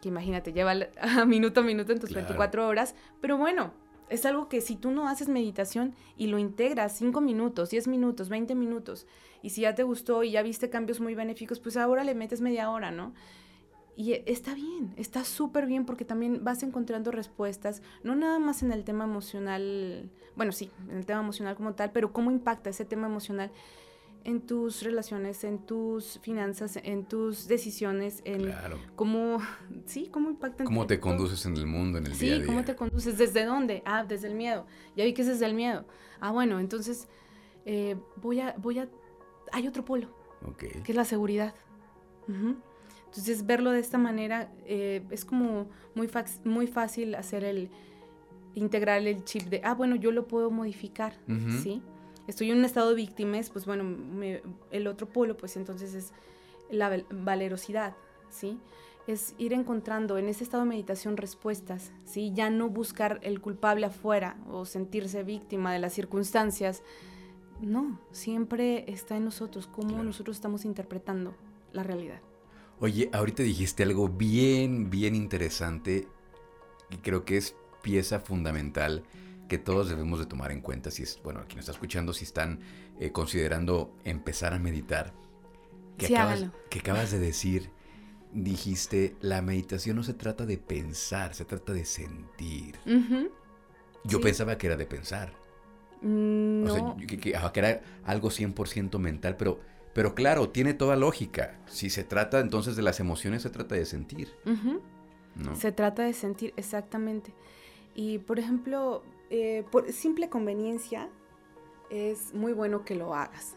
que 0.00 0.08
imagínate, 0.08 0.52
lleva 0.52 0.72
a 1.00 1.24
minuto 1.26 1.60
a 1.60 1.62
minuto 1.62 1.92
en 1.92 2.00
tus 2.00 2.12
24 2.12 2.66
horas, 2.66 2.94
pero 3.20 3.36
bueno, 3.36 3.72
es 4.10 4.26
algo 4.26 4.48
que 4.48 4.60
si 4.60 4.76
tú 4.76 4.90
no 4.90 5.08
haces 5.08 5.28
meditación 5.28 5.94
y 6.16 6.28
lo 6.28 6.38
integras 6.38 6.96
5 6.96 7.20
minutos, 7.20 7.70
10 7.70 7.88
minutos, 7.88 8.28
20 8.28 8.54
minutos, 8.54 9.06
y 9.42 9.50
si 9.50 9.62
ya 9.62 9.74
te 9.74 9.82
gustó 9.82 10.24
y 10.24 10.32
ya 10.32 10.42
viste 10.42 10.70
cambios 10.70 11.00
muy 11.00 11.14
benéficos, 11.14 11.60
pues 11.60 11.76
ahora 11.76 12.04
le 12.04 12.14
metes 12.14 12.40
media 12.40 12.70
hora, 12.70 12.90
¿no? 12.90 13.12
Y 13.96 14.12
está 14.26 14.54
bien, 14.54 14.94
está 14.96 15.24
súper 15.24 15.66
bien 15.66 15.84
porque 15.84 16.04
también 16.04 16.44
vas 16.44 16.62
encontrando 16.62 17.10
respuestas, 17.10 17.82
no 18.04 18.14
nada 18.14 18.38
más 18.38 18.62
en 18.62 18.70
el 18.70 18.84
tema 18.84 19.04
emocional, 19.04 20.08
bueno, 20.36 20.52
sí, 20.52 20.70
en 20.88 20.98
el 20.98 21.06
tema 21.06 21.20
emocional 21.20 21.56
como 21.56 21.74
tal, 21.74 21.90
pero 21.90 22.12
cómo 22.12 22.30
impacta 22.30 22.70
ese 22.70 22.84
tema 22.84 23.08
emocional 23.08 23.50
en 24.24 24.40
tus 24.40 24.82
relaciones, 24.82 25.44
en 25.44 25.58
tus 25.58 26.18
finanzas, 26.20 26.78
en 26.82 27.04
tus 27.04 27.48
decisiones, 27.48 28.20
en 28.24 28.52
cómo, 28.94 29.38
sí, 29.86 30.08
cómo 30.10 30.30
impactan. 30.30 30.66
Cómo 30.66 30.86
te 30.86 31.00
conduces 31.00 31.44
en 31.46 31.56
el 31.56 31.66
mundo, 31.66 31.98
en 31.98 32.06
el 32.06 32.18
día 32.18 32.32
a 32.32 32.34
día. 32.36 32.44
Sí, 32.44 32.46
cómo 32.46 32.64
te 32.64 32.76
conduces, 32.76 33.18
¿desde 33.18 33.44
dónde? 33.44 33.82
Ah, 33.84 34.04
desde 34.04 34.28
el 34.28 34.34
miedo. 34.34 34.66
Ya 34.96 35.04
vi 35.04 35.14
que 35.14 35.22
es 35.22 35.28
desde 35.28 35.46
el 35.46 35.54
miedo. 35.54 35.86
Ah, 36.20 36.30
bueno, 36.30 36.60
entonces 36.60 37.08
eh, 37.64 37.96
voy 38.16 38.40
a, 38.40 38.54
voy 38.58 38.78
a, 38.78 38.88
hay 39.52 39.66
otro 39.66 39.84
polo, 39.84 40.08
que 40.56 40.82
es 40.86 40.94
la 40.94 41.04
seguridad. 41.04 41.54
Entonces 42.26 43.46
verlo 43.46 43.70
de 43.70 43.80
esta 43.80 43.96
manera 43.96 44.52
eh, 44.66 45.02
es 45.10 45.24
como 45.24 45.68
muy, 45.94 46.10
muy 46.44 46.66
fácil 46.66 47.14
hacer 47.14 47.44
el, 47.44 47.70
integrar 48.54 49.06
el 49.06 49.24
chip 49.24 49.44
de, 49.44 49.62
ah, 49.64 49.74
bueno, 49.74 49.96
yo 49.96 50.12
lo 50.12 50.28
puedo 50.28 50.50
modificar, 50.50 51.18
¿sí? 51.62 51.82
Estoy 52.28 52.50
en 52.50 52.58
un 52.58 52.64
estado 52.64 52.90
de 52.90 52.94
víctimas, 52.94 53.50
pues 53.50 53.66
bueno, 53.66 53.96
el 54.70 54.86
otro 54.86 55.08
polo, 55.08 55.36
pues 55.36 55.56
entonces 55.56 55.94
es 55.94 56.12
la 56.70 57.02
valerosidad, 57.10 57.96
¿sí? 58.30 58.60
Es 59.06 59.34
ir 59.38 59.54
encontrando 59.54 60.18
en 60.18 60.28
ese 60.28 60.44
estado 60.44 60.62
de 60.64 60.68
meditación 60.68 61.16
respuestas, 61.16 61.92
¿sí? 62.04 62.30
Ya 62.34 62.50
no 62.50 62.68
buscar 62.68 63.18
el 63.22 63.40
culpable 63.40 63.86
afuera 63.86 64.36
o 64.50 64.66
sentirse 64.66 65.24
víctima 65.24 65.72
de 65.72 65.78
las 65.78 65.94
circunstancias. 65.94 66.82
No, 67.62 67.98
siempre 68.12 68.84
está 68.86 69.16
en 69.16 69.24
nosotros, 69.24 69.66
cómo 69.66 70.04
nosotros 70.04 70.36
estamos 70.36 70.66
interpretando 70.66 71.34
la 71.72 71.82
realidad. 71.82 72.20
Oye, 72.78 73.08
ahorita 73.12 73.42
dijiste 73.42 73.82
algo 73.82 74.08
bien, 74.08 74.90
bien 74.90 75.14
interesante 75.16 76.06
y 76.90 76.98
creo 76.98 77.24
que 77.24 77.38
es 77.38 77.56
pieza 77.82 78.20
fundamental 78.20 79.02
que 79.48 79.58
todos 79.58 79.88
debemos 79.88 80.18
de 80.18 80.26
tomar 80.26 80.52
en 80.52 80.60
cuenta 80.60 80.90
si 80.90 81.02
es, 81.02 81.20
bueno, 81.24 81.44
quien 81.48 81.58
está 81.58 81.72
escuchando, 81.72 82.12
si 82.12 82.24
están 82.24 82.60
eh, 83.00 83.10
considerando 83.10 83.96
empezar 84.04 84.52
a 84.52 84.58
meditar. 84.58 85.14
Que, 85.96 86.06
acabas, 86.06 86.46
que 86.70 86.78
acabas 86.78 87.10
de 87.10 87.18
decir, 87.18 87.70
dijiste, 88.32 89.16
la 89.20 89.42
meditación 89.42 89.96
no 89.96 90.02
se 90.02 90.14
trata 90.14 90.46
de 90.46 90.58
pensar, 90.58 91.34
se 91.34 91.44
trata 91.44 91.72
de 91.72 91.84
sentir. 91.84 92.78
Yo 94.04 94.20
pensaba 94.20 94.56
que 94.58 94.68
era 94.68 94.76
de 94.76 94.86
pensar. 94.86 95.32
Mm, 96.02 96.64
no. 96.64 96.72
O 96.72 96.96
sea, 96.98 97.52
que, 97.52 97.60
era 97.60 97.80
algo 98.04 98.30
100% 98.30 98.98
mental, 98.98 99.36
pero, 99.36 99.60
pero 99.92 100.14
claro, 100.14 100.50
tiene 100.50 100.74
toda 100.74 100.94
lógica. 100.94 101.58
Si 101.66 101.90
se 101.90 102.04
trata 102.04 102.40
entonces 102.40 102.76
de 102.76 102.82
las 102.82 103.00
emociones, 103.00 103.42
se 103.42 103.50
trata 103.50 103.74
de 103.74 103.86
sentir. 103.86 104.28
Se 105.54 105.72
trata 105.72 106.02
de 106.02 106.12
sentir, 106.12 106.52
exactamente. 106.56 107.32
Y 107.94 108.18
por 108.18 108.38
ejemplo, 108.38 109.02
eh, 109.30 109.64
por 109.70 109.92
simple 109.92 110.28
conveniencia, 110.28 111.08
es 111.90 112.34
muy 112.34 112.52
bueno 112.52 112.84
que 112.84 112.94
lo 112.94 113.14
hagas, 113.14 113.54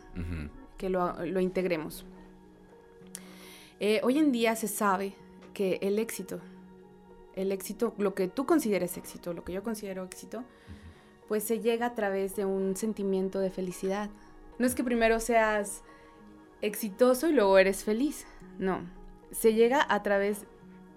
que 0.78 0.90
lo, 0.90 1.40
integremos. 1.40 2.06
Eh, 3.80 4.00
hoy 4.04 4.18
en 4.18 4.32
día 4.32 4.56
se 4.56 4.68
sabe 4.68 5.14
que 5.54 5.80
el 5.82 6.00
éxito, 6.00 6.40
el 7.36 7.52
éxito, 7.52 7.94
lo 7.98 8.14
que 8.14 8.28
tú 8.28 8.46
consideres 8.46 8.98
éxito, 8.98 9.34
lo 9.34 9.44
que 9.44 9.54
yo 9.54 9.64
considero 9.64 10.04
éxito, 10.04 10.44
pues 11.28 11.44
se 11.44 11.60
llega 11.60 11.86
a 11.86 11.96
través 11.96 12.36
de 12.36 12.46
un 12.46 12.76
sentimiento 12.76 13.40
de 13.40 13.50
felicidad. 13.50 14.10
No 14.60 14.68
es 14.68 14.76
que 14.76 14.84
primero 14.84 15.20
seas 15.20 15.84
exitoso 16.62 17.30
y 17.30 17.34
luego 17.34 17.58
eres 17.58 17.84
feliz, 17.84 18.28
no. 18.60 18.82
Se 19.32 19.54
llega 19.54 19.86
a 19.90 20.04
través 20.04 20.46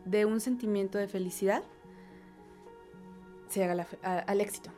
de 0.04 0.24
un 0.24 0.40
sentimiento 0.40 0.98
de 0.98 1.08
felicidad 1.08 1.62
se 3.54 3.60
llega 3.60 3.86
al 4.02 4.40
éxito. 4.40 4.70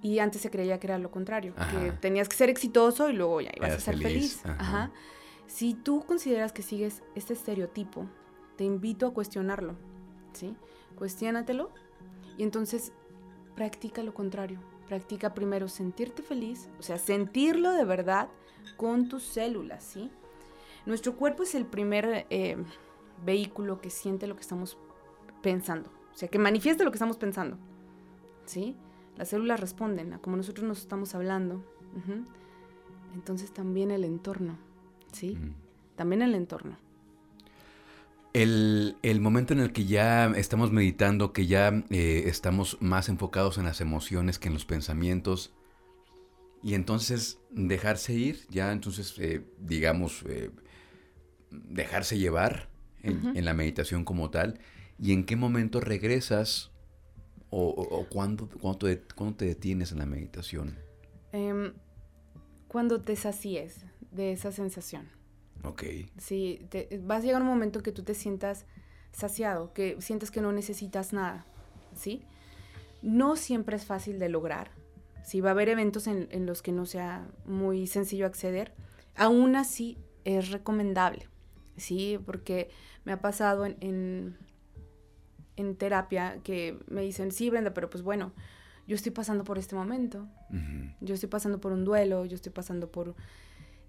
Y 0.00 0.20
antes 0.20 0.40
se 0.40 0.50
creía 0.50 0.78
que 0.78 0.86
era 0.86 0.98
lo 0.98 1.10
contrario, 1.10 1.54
que 1.72 1.92
tenías 1.92 2.28
que 2.28 2.36
ser 2.36 2.48
exitoso 2.48 3.10
y 3.10 3.12
luego 3.12 3.40
ya 3.40 3.50
ibas 3.56 3.72
a 3.72 3.80
ser 3.80 3.98
feliz. 3.98 4.42
Si 5.46 5.74
tú 5.74 6.04
consideras 6.06 6.52
que 6.52 6.62
sigues 6.62 7.02
este 7.14 7.32
estereotipo, 7.32 8.06
te 8.56 8.64
invito 8.64 9.06
a 9.06 9.14
cuestionarlo, 9.14 9.76
¿sí? 10.32 10.54
Cuestiónatelo 10.94 11.70
y 12.36 12.42
entonces 12.42 12.92
practica 13.56 14.02
lo 14.02 14.12
contrario. 14.12 14.60
Practica 14.86 15.34
primero 15.34 15.68
sentirte 15.68 16.22
feliz, 16.22 16.68
o 16.78 16.82
sea, 16.82 16.98
sentirlo 16.98 17.72
de 17.72 17.84
verdad 17.84 18.28
con 18.76 19.08
tus 19.08 19.22
células, 19.22 19.84
¿sí? 19.84 20.10
Nuestro 20.86 21.16
cuerpo 21.16 21.42
es 21.42 21.54
el 21.54 21.66
primer 21.66 22.26
eh, 22.30 22.56
vehículo 23.24 23.80
que 23.80 23.90
siente 23.90 24.26
lo 24.26 24.34
que 24.34 24.42
estamos 24.42 24.76
pensando. 25.42 25.90
O 26.18 26.20
sea, 26.20 26.28
que 26.28 26.40
manifieste 26.40 26.82
lo 26.82 26.90
que 26.90 26.96
estamos 26.96 27.16
pensando. 27.16 27.56
¿Sí? 28.44 28.74
Las 29.16 29.28
células 29.28 29.60
responden 29.60 30.12
a 30.14 30.18
como 30.18 30.36
nosotros 30.36 30.66
nos 30.66 30.80
estamos 30.80 31.14
hablando. 31.14 31.64
Entonces 33.14 33.54
también 33.54 33.92
el 33.92 34.02
entorno. 34.02 34.58
¿Sí? 35.12 35.38
También 35.94 36.22
el 36.22 36.34
entorno. 36.34 36.76
El, 38.32 38.96
momento 39.20 39.52
en 39.52 39.60
el 39.60 39.72
que 39.72 39.84
ya 39.84 40.26
estamos 40.34 40.72
meditando, 40.72 41.32
que 41.32 41.46
ya 41.46 41.84
eh, 41.88 42.24
estamos 42.26 42.78
más 42.80 43.08
enfocados 43.08 43.56
en 43.56 43.66
las 43.66 43.80
emociones 43.80 44.40
que 44.40 44.48
en 44.48 44.54
los 44.54 44.64
pensamientos, 44.64 45.54
y 46.64 46.74
entonces 46.74 47.38
dejarse 47.50 48.14
ir, 48.14 48.40
ya 48.50 48.72
entonces, 48.72 49.14
eh, 49.18 49.44
digamos, 49.60 50.24
eh, 50.28 50.50
dejarse 51.52 52.18
llevar 52.18 52.70
en, 53.04 53.44
la 53.44 53.54
meditación 53.54 54.04
como 54.04 54.30
tal, 54.30 54.58
¿Y 54.98 55.12
en 55.12 55.24
qué 55.24 55.36
momento 55.36 55.80
regresas 55.80 56.70
o, 57.50 57.68
o, 57.68 58.06
cuándo, 58.08 58.48
te, 58.78 58.96
te, 58.96 59.44
detienes 59.44 59.92
en 59.92 59.98
la 59.98 60.06
meditación? 60.06 60.76
Em, 61.32 61.72
cuando 62.66 63.00
te 63.00 63.14
sacies 63.16 63.84
de 64.10 64.32
esa 64.32 64.52
sensación. 64.52 65.08
Ok. 65.62 65.84
Sí, 66.18 66.66
te, 66.68 67.00
vas 67.02 67.22
a 67.22 67.26
llegar 67.26 67.42
un 67.42 67.48
momento 67.48 67.82
que 67.82 67.92
tú 67.92 68.02
te 68.02 68.14
sientas 68.14 68.66
saciado, 69.12 69.72
que 69.72 70.00
sientes 70.00 70.30
que 70.30 70.40
no 70.40 70.52
necesitas 70.52 71.12
nada, 71.12 71.46
¿sí? 71.94 72.22
No 73.00 73.36
siempre 73.36 73.76
es 73.76 73.86
fácil 73.86 74.18
de 74.18 74.28
lograr. 74.28 74.72
Sí, 75.24 75.40
va 75.40 75.50
a 75.50 75.52
haber 75.52 75.68
eventos 75.68 76.06
en, 76.06 76.28
en 76.30 76.46
los 76.46 76.62
que 76.62 76.72
no 76.72 76.86
sea 76.86 77.28
muy 77.44 77.86
sencillo 77.86 78.26
acceder. 78.26 78.72
Aún 79.14 79.56
así, 79.56 79.96
es 80.24 80.50
recomendable, 80.50 81.28
¿sí? 81.76 82.18
Porque 82.24 82.70
me 83.04 83.12
ha 83.12 83.20
pasado 83.20 83.64
en 83.64 83.76
en 83.80 84.36
terapia 85.76 86.38
que 86.42 86.78
me 86.88 87.02
dicen, 87.02 87.32
sí, 87.32 87.50
Brenda, 87.50 87.74
pero 87.74 87.90
pues 87.90 88.02
bueno, 88.02 88.32
yo 88.86 88.96
estoy 88.96 89.12
pasando 89.12 89.44
por 89.44 89.58
este 89.58 89.74
momento, 89.74 90.26
yo 91.00 91.14
estoy 91.14 91.28
pasando 91.28 91.60
por 91.60 91.72
un 91.72 91.84
duelo, 91.84 92.24
yo 92.24 92.36
estoy 92.36 92.52
pasando 92.52 92.90
por, 92.90 93.14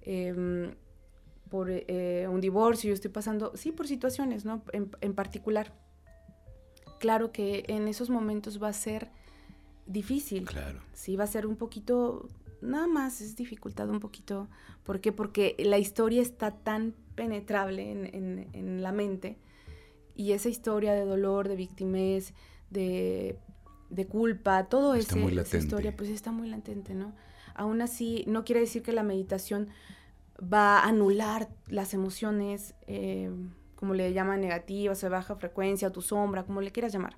em, 0.01 0.73
por 1.49 1.69
eh, 1.69 2.27
un 2.29 2.41
divorcio, 2.41 2.89
yo 2.89 2.93
estoy 2.93 3.09
pasando, 3.11 3.53
sí, 3.55 3.71
por 3.71 3.87
situaciones, 3.87 4.43
¿no? 4.43 4.61
En, 4.73 5.13
particular. 5.13 5.73
Claro 6.99 7.31
que 7.31 7.63
en 7.69 7.87
esos 7.87 8.09
momentos 8.09 8.61
va 8.61 8.67
a 8.67 8.73
ser 8.73 9.09
difícil. 9.85 10.43
Claro. 10.45 10.81
Sí, 10.93 11.15
va 11.15 11.23
a 11.23 11.27
ser 11.27 11.47
un 11.47 11.55
poquito, 11.55 12.27
nada 12.61 12.87
más 12.87 13.21
es 13.21 13.37
dificultad 13.37 13.89
un 13.89 14.01
poquito. 14.01 14.49
¿Por 14.83 14.99
qué? 14.99 15.13
Porque 15.13 15.55
la 15.59 15.77
historia 15.77 16.21
está 16.21 16.51
tan 16.51 16.93
penetrable 17.15 17.91
en, 17.91 18.49
en 18.51 18.83
la 18.83 18.91
mente 18.91 19.37
y 20.19 20.33
esa 20.33 20.49
historia 20.49 20.93
de 20.93 21.05
dolor, 21.05 21.47
de 21.47 21.55
víctimas, 21.55 22.33
de, 22.69 23.39
culpa, 24.09 24.65
todo 24.65 24.93
eso, 24.93 25.15
esa 25.29 25.57
historia, 25.57 25.95
pues 25.95 26.09
está 26.09 26.33
muy 26.33 26.49
latente, 26.49 26.93
¿no? 26.93 27.13
Aún 27.55 27.81
así, 27.81 28.25
no 28.27 28.43
quiere 28.43 28.59
decir 28.59 28.83
que 28.83 28.91
la 28.91 29.03
meditación 29.03 29.69
va 30.41 30.79
a 30.79 30.89
anular 30.89 31.47
las 31.67 31.93
emociones, 31.93 32.75
eh, 32.87 33.31
como 33.77 33.93
le 33.93 34.11
llaman 34.11 34.41
negativas, 34.41 34.99
de 34.99 35.07
baja 35.07 35.37
frecuencia, 35.37 35.87
o 35.87 35.91
tu 35.93 36.01
sombra, 36.01 36.43
como 36.43 36.59
le 36.59 36.73
quieras 36.73 36.91
llamar. 36.91 37.15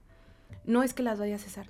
No 0.64 0.84
es 0.84 0.94
que 0.94 1.02
las 1.02 1.18
vaya 1.18 1.38
a 1.38 1.40
cesar, 1.40 1.66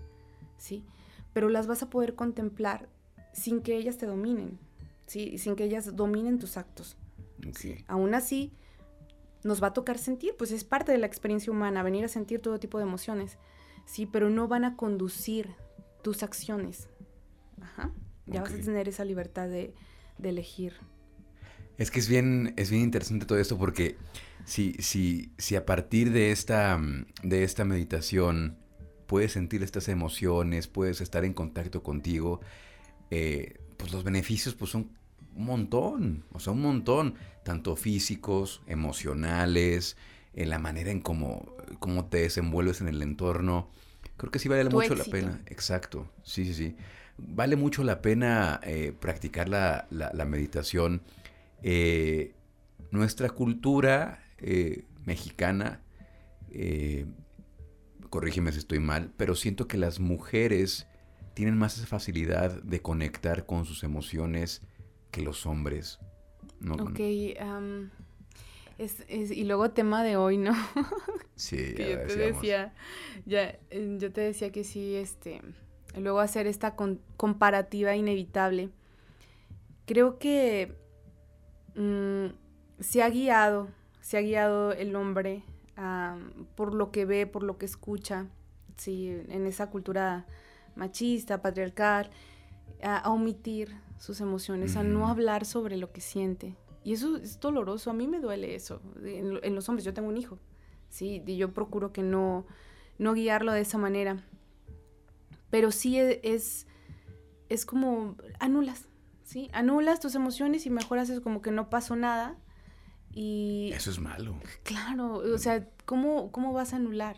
¿sí? 0.57 0.83
Pero 1.31 1.47
las 1.47 1.65
vas 1.65 1.81
a 1.81 1.89
poder 1.89 2.13
contemplar 2.13 2.89
sin 3.31 3.61
que 3.61 3.77
ellas 3.77 3.97
te 3.97 4.05
dominen, 4.05 4.59
¿sí? 5.05 5.37
Sin 5.37 5.55
que 5.55 5.63
ellas 5.63 5.95
dominen 5.95 6.39
tus 6.39 6.57
actos. 6.57 6.97
Aún 7.87 8.15
así, 8.15 8.51
nos 9.43 9.62
va 9.62 9.67
a 9.67 9.73
tocar 9.73 9.97
sentir, 9.97 10.36
pues 10.38 10.51
es 10.51 10.63
parte 10.63 10.91
de 10.91 10.97
la 10.97 11.08
experiencia 11.08 11.51
humana, 11.51 11.84
venir 11.84 12.06
a 12.06 12.08
sentir 12.08 12.41
todo 12.41 12.60
tipo 12.60 12.77
de 12.77 12.84
emociones, 12.84 13.38
¿sí? 13.86 14.06
Pero 14.06 14.30
no 14.30 14.47
van 14.47 14.65
a 14.65 14.75
conducir 14.75 15.49
tus 16.01 16.23
acciones. 16.23 16.88
Ajá. 17.62 17.91
Ya 18.27 18.41
vas 18.41 18.54
a 18.54 18.58
tener 18.58 18.88
esa 18.88 19.04
libertad 19.04 19.49
de, 19.49 19.73
elegir. 20.21 20.73
Es 21.77 21.89
que 21.89 21.99
es 21.99 22.08
bien, 22.08 22.54
es 22.58 22.69
bien 22.69 22.84
interesante 22.84 23.25
todo 23.25 23.39
esto 23.39 23.58
porque 23.58 23.97
si, 24.45 24.73
si, 24.73 25.32
si 25.39 25.56
a 25.56 25.65
partir 25.65 26.12
de 26.12 26.32
esta, 26.32 26.80
de 27.23 27.43
esta 27.43 27.65
meditación 27.65 28.58
puedes 29.08 29.32
sentir 29.32 29.63
estas 29.63 29.89
emociones, 29.89 30.67
puedes 30.67 31.01
estar 31.01 31.25
en 31.25 31.34
contacto 31.34 31.82
contigo, 31.82 32.39
eh, 33.10 33.60
pues 33.77 33.91
los 33.91 34.04
beneficios 34.04 34.54
pues 34.54 34.69
son 34.71 34.91
un 35.35 35.45
montón, 35.45 36.25
o 36.31 36.39
sea, 36.39 36.53
un 36.53 36.61
montón, 36.61 37.15
tanto 37.43 37.75
físicos, 37.75 38.61
emocionales, 38.67 39.97
en 40.33 40.49
la 40.49 40.59
manera 40.59 40.91
en 40.91 41.01
cómo, 41.01 41.55
cómo 41.79 42.05
te 42.05 42.19
desenvuelves 42.19 42.81
en 42.81 42.87
el 42.87 43.01
entorno. 43.01 43.69
Creo 44.17 44.31
que 44.31 44.39
sí 44.39 44.49
vale 44.49 44.69
mucho 44.69 44.95
la 44.95 45.03
pena. 45.05 45.41
Exacto, 45.47 46.09
sí, 46.23 46.45
sí, 46.45 46.53
sí. 46.53 46.75
Vale 47.17 47.55
mucho 47.55 47.83
la 47.83 48.01
pena 48.01 48.59
eh, 48.63 48.93
practicar 48.99 49.49
la, 49.49 49.87
meditación. 50.27 51.01
Eh, 51.63 52.33
nuestra 52.91 53.29
cultura 53.29 54.23
mexicana 55.05 55.81
corrígeme 58.11 58.51
si 58.51 58.59
estoy 58.59 58.79
mal, 58.79 59.11
pero 59.17 59.33
siento 59.35 59.67
que 59.67 59.77
las 59.77 59.99
mujeres 59.99 60.85
tienen 61.33 61.57
más 61.57 61.83
facilidad 61.87 62.61
de 62.61 62.81
conectar 62.81 63.45
con 63.47 63.65
sus 63.65 63.83
emociones 63.83 64.61
que 65.12 65.21
los 65.21 65.45
hombres. 65.45 66.00
ok, 66.69 67.00
y 67.00 67.36
luego 69.43 69.71
tema 69.71 70.04
de 70.04 70.17
hoy, 70.17 70.38
¿no? 70.38 70.54
Sí, 71.36 71.74
que 71.74 71.89
yo 71.89 71.97
te 72.06 72.17
decía, 72.17 72.74
ya, 73.26 73.58
yo 73.71 74.12
te 74.12 74.21
decía 74.21 74.52
que 74.52 74.63
sí, 74.63 74.95
este, 74.95 75.41
luego 75.97 76.19
hacer 76.19 76.45
esta 76.45 76.76
comparativa 77.17 77.95
inevitable. 77.95 78.69
Creo 79.88 80.19
que 80.19 80.76
mm, 81.76 82.28
se 82.80 83.02
ha 83.02 83.10
guiado, 83.10 83.69
se 84.02 84.19
ha 84.19 84.21
guiado 84.21 84.71
el 84.74 84.95
hombre 84.95 85.43
por 86.56 86.76
lo 86.76 86.91
que 86.91 87.06
ve, 87.06 87.26
por 87.26 87.41
lo 87.41 87.58
que 87.58 87.65
escucha, 87.65 88.28
¿sí? 88.78 89.08
en 89.08 89.47
esa 89.47 89.71
cultura 89.71 90.28
machista, 90.76 91.41
patriarcal, 91.41 92.12
a, 92.83 93.09
omitir 93.09 93.75
sus 93.97 94.21
emociones, 94.21 94.75
a 94.75 94.83
no 94.83 95.07
hablar 95.07 95.45
sobre 95.45 95.77
lo 95.77 95.91
que 95.91 96.01
siente. 96.01 96.55
Y 96.83 96.93
eso 96.93 97.17
es 97.17 97.39
doloroso, 97.39 97.91
a 97.91 97.93
mí 97.93 98.07
me 98.07 98.19
duele 98.19 98.55
eso. 98.55 98.81
En, 99.03 99.55
los 99.55 99.69
hombres, 99.69 99.85
yo 99.85 99.93
tengo 99.93 100.09
un 100.09 100.17
hijo, 100.17 100.39
¿sí? 100.89 101.21
Y 101.25 101.37
yo 101.37 101.53
procuro 101.53 101.93
que 101.93 102.01
no, 102.01 102.45
no 102.97 103.13
guiarlo 103.13 103.51
de 103.51 103.61
esa 103.61 103.77
manera. 103.77 104.23
Pero 105.49 105.71
sí 105.71 105.99
e, 105.99 106.21
es, 106.23 106.65
es 107.49 107.65
como 107.65 108.15
anulas, 108.39 108.87
¿sí? 109.23 109.49
Anulas 109.53 109.99
tus 109.99 110.15
emociones 110.15 110.65
y 110.65 110.69
mejor 110.69 110.97
haces 110.97 111.19
como 111.19 111.41
que 111.41 111.51
no 111.51 111.69
pasó 111.69 111.95
nada 111.95 112.37
y... 113.13 113.71
Eso 113.73 113.91
es 113.91 113.99
malo. 113.99 114.39
Claro, 114.63 115.15
o 115.15 115.37
sea, 115.37 115.67
¿cómo, 115.85 116.31
¿cómo 116.31 116.53
vas 116.53 116.73
a 116.73 116.77
anular? 116.77 117.17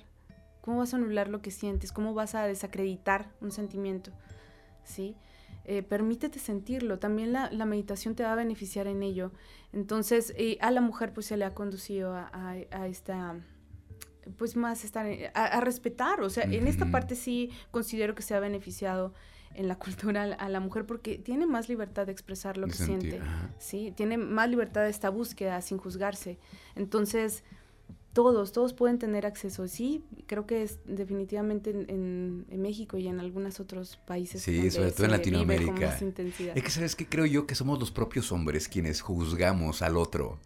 ¿Cómo 0.62 0.80
vas 0.80 0.94
a 0.94 0.98
anular 0.98 1.28
lo 1.28 1.42
que 1.42 1.52
sientes? 1.52 1.92
¿Cómo 1.92 2.14
vas 2.14 2.36
a 2.36 2.46
desacreditar 2.48 3.32
un 3.42 3.52
sentimiento? 3.52 4.12
¿Sí? 4.84 5.16
Eh, 5.66 5.82
permítete 5.82 6.40
sentirlo. 6.40 7.00
También 7.00 7.32
la, 7.34 7.66
meditación 7.66 8.16
te 8.16 8.24
va 8.24 8.34
a 8.34 8.36
beneficiar 8.36 8.88
en 8.88 9.04
ello. 9.04 9.32
Entonces, 9.72 10.34
a 10.60 10.72
la 10.72 10.82
mujer 10.82 11.14
pues 11.14 11.28
se 11.28 11.38
le 11.38 11.46
ha 11.46 11.54
conducido 11.54 12.14
a, 12.14 12.58
esta, 12.88 13.36
pues 14.38 14.56
más 14.56 14.84
estar, 14.84 15.08
a, 15.34 15.62
respetar. 15.62 16.22
O 16.22 16.30
sea, 16.30 16.44
en 16.44 16.68
esta 16.68 16.92
parte 16.92 17.16
sí 17.16 17.50
considero 17.72 18.14
que 18.14 18.24
se 18.24 18.36
ha 18.36 18.40
beneficiado 18.40 19.14
en 19.56 19.68
la 19.68 19.76
cultura 19.80 20.24
a 20.24 20.50
la 20.50 20.60
mujer 20.60 20.86
porque 20.86 21.18
tiene 21.18 21.46
más 21.46 21.70
libertad 21.70 22.06
de 22.06 22.12
expresar 22.12 22.58
lo 22.58 22.68
que 22.68 22.74
siente, 22.74 23.22
¿sí? 23.58 23.94
Tiene 23.96 24.18
más 24.18 24.50
libertad 24.50 24.84
de 24.84 24.90
esta 24.90 25.10
búsqueda 25.10 25.62
sin 25.62 25.78
juzgarse. 25.78 26.40
Entonces, 26.76 27.44
todos, 28.14 28.52
todos 28.52 28.74
pueden 28.74 29.00
tener 29.00 29.26
acceso. 29.26 29.68
Sí, 29.68 30.04
creo 30.28 30.46
que 30.46 30.64
es 30.64 30.80
definitivamente 30.86 31.72
en, 31.72 32.46
México 32.62 32.98
y 32.98 33.08
en 33.08 33.20
algunos 33.20 33.60
otros 33.60 33.98
países. 34.06 34.42
Sí, 34.42 34.72
sobre 34.72 34.92
todo 34.92 35.06
en 35.06 35.12
Latinoamérica. 35.12 35.98
Es 36.56 36.64
que, 36.64 36.70
¿sabes 36.70 36.96
qué? 36.96 37.08
Creo 37.08 37.26
yo 37.26 37.46
que 37.46 37.56
somos 37.56 37.80
los 37.80 37.92
propios 37.92 38.32
hombres 38.32 38.70
quienes 38.70 39.02
juzgamos 39.02 39.82
al 39.82 39.98
otro. 39.98 40.40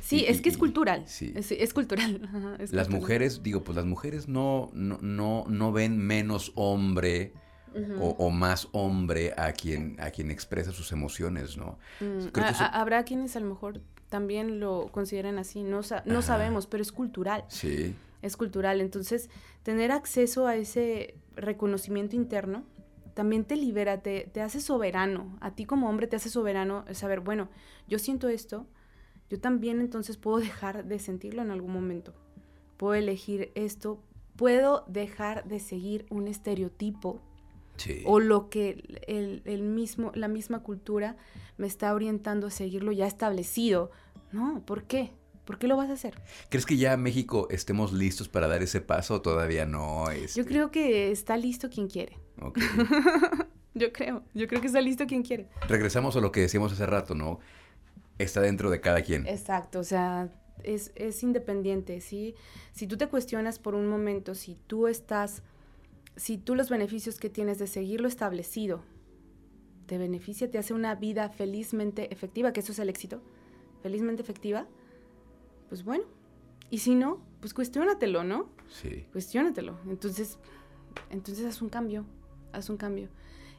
Sí, 0.00 0.24
es 0.26 0.40
que 0.40 0.48
es 0.48 0.56
cultural. 0.56 1.04
Sí. 1.06 1.34
Es, 1.34 1.74
cultural. 1.74 2.56
las 2.70 2.88
mujeres, 2.88 3.42
digo, 3.42 3.64
pues 3.64 3.76
las 3.76 3.84
mujeres 3.84 4.28
no, 4.28 4.70
no, 4.72 4.98
no, 5.02 5.44
no 5.48 5.72
ven 5.72 5.98
menos 5.98 6.52
hombre 6.54 7.32
o, 8.00 8.30
más 8.30 8.68
hombre 8.72 9.34
a 9.36 9.52
quien, 9.52 9.96
a 10.00 10.10
quien 10.10 10.30
expresa 10.30 10.72
sus 10.72 10.92
emociones, 10.92 11.56
¿no? 11.56 11.78
Mm, 12.00 12.28
habrá 12.72 13.04
quienes 13.04 13.36
a 13.36 13.40
lo 13.40 13.46
mejor 13.46 13.80
también 14.08 14.60
lo 14.60 14.88
consideren 14.90 15.38
así, 15.38 15.62
no, 15.62 15.80
no 16.04 16.22
sabemos, 16.22 16.66
pero 16.66 16.82
es 16.82 16.92
cultural. 16.92 17.44
Sí. 17.48 17.94
Es 18.22 18.36
cultural, 18.36 18.80
entonces 18.80 19.30
tener 19.62 19.92
acceso 19.92 20.46
a 20.46 20.56
ese 20.56 21.14
reconocimiento 21.36 22.16
interno 22.16 22.64
también 23.14 23.44
te 23.44 23.56
libera, 23.56 24.00
te, 24.00 24.30
te 24.32 24.40
hace 24.42 24.60
soberano, 24.60 25.36
a 25.40 25.54
ti 25.54 25.64
como 25.64 25.88
hombre 25.88 26.06
te 26.06 26.16
hace 26.16 26.30
soberano 26.30 26.84
saber, 26.92 27.20
bueno, 27.20 27.48
yo 27.88 27.98
siento 27.98 28.28
esto, 28.28 28.66
yo 29.28 29.40
también 29.40 29.80
entonces 29.80 30.16
puedo 30.16 30.38
dejar 30.38 30.84
de 30.84 30.98
sentirlo 30.98 31.42
en 31.42 31.50
algún 31.50 31.72
momento, 31.72 32.14
puedo 32.76 32.94
elegir 32.94 33.50
esto, 33.56 34.00
puedo 34.36 34.84
dejar 34.86 35.48
de 35.48 35.58
seguir 35.58 36.06
un 36.10 36.28
estereotipo 36.28 37.20
o 38.04 38.20
lo 38.20 38.48
que 38.48 38.82
el, 39.06 39.62
mismo, 39.62 40.12
la 40.14 40.28
misma 40.28 40.62
cultura 40.62 41.16
me 41.56 41.66
está 41.66 41.94
orientando 41.94 42.48
a 42.48 42.50
seguirlo 42.50 42.92
ya 42.92 43.06
establecido. 43.06 43.90
No, 44.32 44.62
¿por 44.64 44.84
qué? 44.84 45.12
¿Por 45.44 45.58
qué 45.58 45.66
lo 45.66 45.76
vas 45.76 45.88
a 45.88 45.94
hacer? 45.94 46.20
¿Crees 46.50 46.66
que 46.66 46.76
ya 46.76 46.96
México 46.96 47.48
estemos 47.50 47.92
listos 47.92 48.28
para 48.28 48.48
dar 48.48 48.62
ese 48.62 48.80
paso 48.80 49.14
o 49.14 49.22
todavía 49.22 49.64
no? 49.64 50.10
es 50.10 50.34
Yo 50.34 50.44
creo 50.44 50.70
que 50.70 51.10
está 51.10 51.36
listo 51.36 51.70
quien 51.70 51.88
quiere. 51.88 52.18
yo 53.74 53.92
creo, 53.92 54.22
yo 54.34 54.46
creo 54.46 54.60
que 54.60 54.66
está 54.66 54.80
listo 54.80 55.06
quien 55.06 55.22
quiere. 55.22 55.48
Regresamos 55.66 56.16
a 56.16 56.20
lo 56.20 56.32
que 56.32 56.40
decíamos 56.40 56.72
hace 56.72 56.84
rato, 56.84 57.14
¿no? 57.14 57.40
Está 58.18 58.42
dentro 58.42 58.68
de 58.68 58.80
cada 58.80 59.00
quien. 59.00 59.26
Exacto, 59.26 59.78
o 59.78 59.84
sea, 59.84 60.28
es, 60.64 60.92
es 60.96 61.22
independiente, 61.22 62.00
¿sí? 62.00 62.34
Si 62.72 62.86
tú 62.86 62.96
te 62.96 63.06
cuestionas 63.06 63.58
por 63.58 63.74
un 63.74 63.88
momento 63.88 64.34
si 64.34 64.54
tú 64.66 64.86
estás 64.86 65.42
si 66.18 66.36
tú 66.36 66.56
los 66.56 66.68
beneficios 66.68 67.18
que 67.18 67.30
tienes 67.30 67.58
de 67.58 67.68
seguir 67.68 68.00
lo 68.00 68.08
establecido 68.08 68.82
te 69.86 69.96
beneficia, 69.96 70.50
te 70.50 70.58
hace 70.58 70.74
una 70.74 70.94
vida 70.96 71.30
felizmente 71.30 72.12
efectiva, 72.12 72.52
que 72.52 72.60
eso 72.60 72.72
es 72.72 72.78
el 72.78 72.90
éxito, 72.90 73.22
felizmente 73.82 74.20
efectiva, 74.20 74.66
pues 75.68 75.82
bueno. 75.82 76.04
Y 76.68 76.78
si 76.78 76.94
no, 76.94 77.22
pues 77.40 77.54
cuestiónatelo, 77.54 78.22
¿no? 78.22 78.50
Sí. 78.68 79.06
Cuestiónatelo. 79.12 79.78
Entonces, 79.88 80.38
entonces 81.08 81.46
haz 81.46 81.62
un 81.62 81.70
cambio, 81.70 82.04
haz 82.52 82.68
un 82.68 82.76
cambio. 82.76 83.08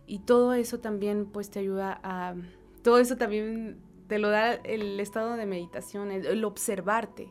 Y 0.06 0.20
todo 0.20 0.54
eso 0.54 0.80
también, 0.80 1.26
pues, 1.26 1.50
te 1.50 1.60
ayuda 1.60 2.00
a... 2.04 2.36
Todo 2.84 3.00
eso 3.00 3.18
también 3.18 3.80
te 4.08 4.20
lo 4.20 4.30
da 4.30 4.54
el 4.54 5.00
estado 5.00 5.36
de 5.36 5.48
meditación, 5.48 6.12
el 6.12 6.44
observarte, 6.44 7.28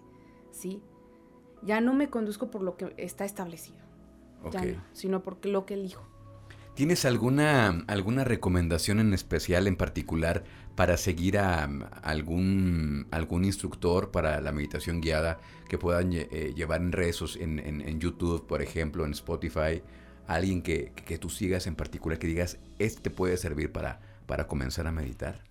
¿sí? 0.51 0.83
Ya 1.63 1.81
no 1.81 1.95
me 1.95 2.11
conduzco 2.11 2.51
por 2.51 2.63
lo 2.63 2.77
que 2.77 2.95
está 2.97 3.25
establecido 3.25 3.88
sino 4.93 5.23
porque 5.23 5.49
lo 5.49 5.67
que 5.67 5.75
elijo. 5.75 6.07
¿Tienes 6.79 7.05
alguna, 7.05 7.85
alguna 7.89 8.23
recomendación 8.23 9.01
en 9.01 9.13
especial, 9.13 9.67
en 9.67 9.75
particular, 9.75 10.45
para 10.77 10.97
seguir 10.97 11.37
a, 11.39 11.65
algún, 12.03 13.09
algún 13.11 13.45
instructor 13.45 14.13
para 14.13 14.41
la 14.41 14.53
meditación 14.53 15.01
guiada 15.01 15.41
que 15.69 15.77
puedan 15.77 16.13
eh, 16.13 16.53
llevar 16.55 16.81
en 16.81 16.93
redes, 16.93 17.37
en, 17.41 17.59
en, 17.59 17.99
YouTube, 17.99 18.47
por 18.47 18.63
ejemplo, 18.63 19.05
en 19.05 19.11
Spotify? 19.11 19.83
Alguien 20.29 20.63
que, 20.63 20.93
que, 20.93 21.19
tú 21.19 21.31
sigas 21.31 21.67
en 21.67 21.75
particular, 21.75 22.21
que 22.21 22.29
digas, 22.29 22.61
este 22.79 23.11
puede 23.11 23.37
servir 23.39 23.73
para, 23.73 23.99
para 24.27 24.47
comenzar 24.47 24.87
a 24.87 24.93
meditar. 24.93 25.48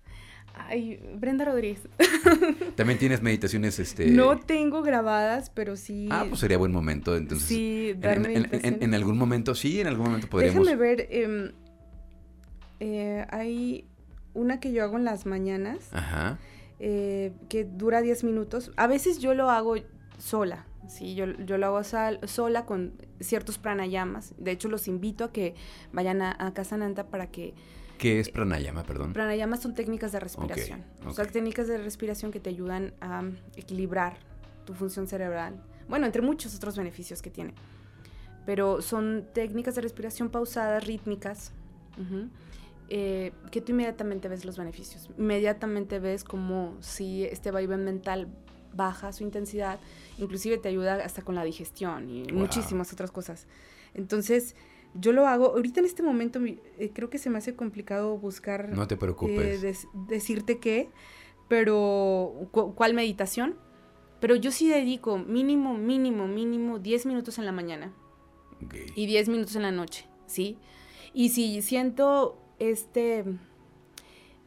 Ay, 0.54 1.00
Brenda 1.14 1.44
Rodríguez. 1.44 1.88
También 2.76 2.98
tienes 2.98 3.22
meditaciones, 3.22 3.78
este... 3.78 4.10
No 4.10 4.38
tengo 4.38 4.82
grabadas, 4.82 5.50
pero 5.50 5.76
sí... 5.76 6.08
Ah, 6.10 6.26
pues 6.28 6.40
sería 6.40 6.58
buen 6.58 6.72
momento, 6.72 7.16
entonces... 7.16 7.48
Sí, 7.48 7.94
darme 7.96 8.34
en, 8.34 8.82
en, 8.82 8.94
algún 8.94 9.16
momento, 9.16 9.54
sí, 9.54 9.80
en 9.80 9.86
algún 9.86 10.06
momento 10.06 10.28
podríamos... 10.28 10.66
Déjame 10.66 10.76
ver, 10.80 11.08
em, 11.10 11.52
eh, 12.80 13.26
hay 13.30 13.86
una 14.34 14.60
que 14.60 14.72
yo 14.72 14.84
hago 14.84 14.96
en 14.96 15.04
las 15.04 15.26
mañanas. 15.26 15.88
Ajá. 15.92 16.38
eh, 16.80 17.32
que 17.48 17.64
dura 17.64 18.02
10 18.02 18.24
minutos. 18.24 18.72
A 18.76 18.86
veces 18.86 19.18
yo 19.18 19.34
lo 19.34 19.50
hago 19.50 19.76
sola, 20.18 20.66
¿sí? 20.88 21.14
Yo, 21.14 21.26
yo 21.26 21.58
lo 21.58 21.66
hago 21.66 21.82
sola 21.82 22.66
con 22.66 22.92
ciertos 23.20 23.58
pranayamas. 23.58 24.34
De 24.38 24.50
hecho, 24.50 24.68
los 24.68 24.86
invito 24.88 25.24
a 25.24 25.32
que 25.32 25.54
vayan 25.92 26.22
a, 26.22 26.36
a 26.38 26.52
Casananta 26.52 27.08
para 27.08 27.30
que... 27.30 27.54
¿Qué 27.98 28.20
es 28.20 28.30
pranayama, 28.30 28.84
perdón? 28.84 29.12
Pranayamas 29.12 29.60
son 29.60 29.74
técnicas 29.74 30.12
de 30.12 30.20
respiración. 30.20 30.84
Son 31.12 31.26
técnicas 31.26 31.66
de 31.66 31.78
respiración 31.78 32.30
que 32.30 32.40
te 32.40 32.50
ayudan 32.50 32.94
a 33.00 33.24
equilibrar 33.56 34.16
tu 34.64 34.74
función 34.74 35.08
cerebral. 35.08 35.60
Bueno, 35.88 36.06
entre 36.06 36.22
muchos 36.22 36.54
otros 36.54 36.76
beneficios 36.76 37.22
que 37.22 37.30
tiene. 37.30 37.54
Pero 38.46 38.80
son 38.82 39.26
técnicas 39.34 39.74
de 39.74 39.80
respiración 39.80 40.30
pausadas, 40.30 40.86
rítmicas, 40.86 41.52
eh, 42.88 43.32
que 43.50 43.60
tú 43.60 43.72
inmediatamente 43.72 44.28
ves 44.28 44.44
los 44.44 44.56
beneficios. 44.56 45.10
Inmediatamente 45.18 45.98
ves 45.98 46.24
como 46.24 46.76
si 46.80 47.24
este 47.24 47.50
vaivén 47.50 47.84
mental 47.84 48.28
baja 48.72 49.12
su 49.12 49.24
intensidad, 49.24 49.80
inclusive 50.18 50.58
te 50.58 50.68
ayuda 50.68 50.94
hasta 51.04 51.22
con 51.22 51.34
la 51.34 51.42
digestión 51.42 52.08
y 52.08 52.32
muchísimas 52.32 52.92
otras 52.92 53.10
cosas. 53.10 53.46
Entonces, 53.94 54.54
yo 54.94 55.12
lo 55.12 55.26
hago, 55.26 55.46
ahorita 55.46 55.80
en 55.80 55.86
este 55.86 56.02
momento 56.02 56.40
eh, 56.44 56.90
creo 56.92 57.10
que 57.10 57.18
se 57.18 57.30
me 57.30 57.38
hace 57.38 57.54
complicado 57.54 58.16
buscar... 58.18 58.68
No 58.70 58.86
te 58.86 58.96
preocupes. 58.96 59.62
Eh, 59.62 59.88
decirte 60.08 60.58
qué, 60.58 60.90
pero 61.48 62.48
cuál 62.52 62.94
meditación, 62.94 63.56
pero 64.20 64.36
yo 64.36 64.50
sí 64.50 64.68
dedico 64.68 65.18
mínimo, 65.18 65.74
mínimo, 65.74 66.26
mínimo 66.26 66.78
10 66.78 67.06
minutos 67.06 67.38
en 67.38 67.46
la 67.46 67.52
mañana 67.52 67.92
y 68.94 69.06
10 69.06 69.28
minutos 69.28 69.54
en 69.56 69.62
la 69.62 69.72
noche, 69.72 70.06
¿sí? 70.26 70.58
Y 71.14 71.30
si 71.30 71.62
siento 71.62 72.38
este 72.58 73.24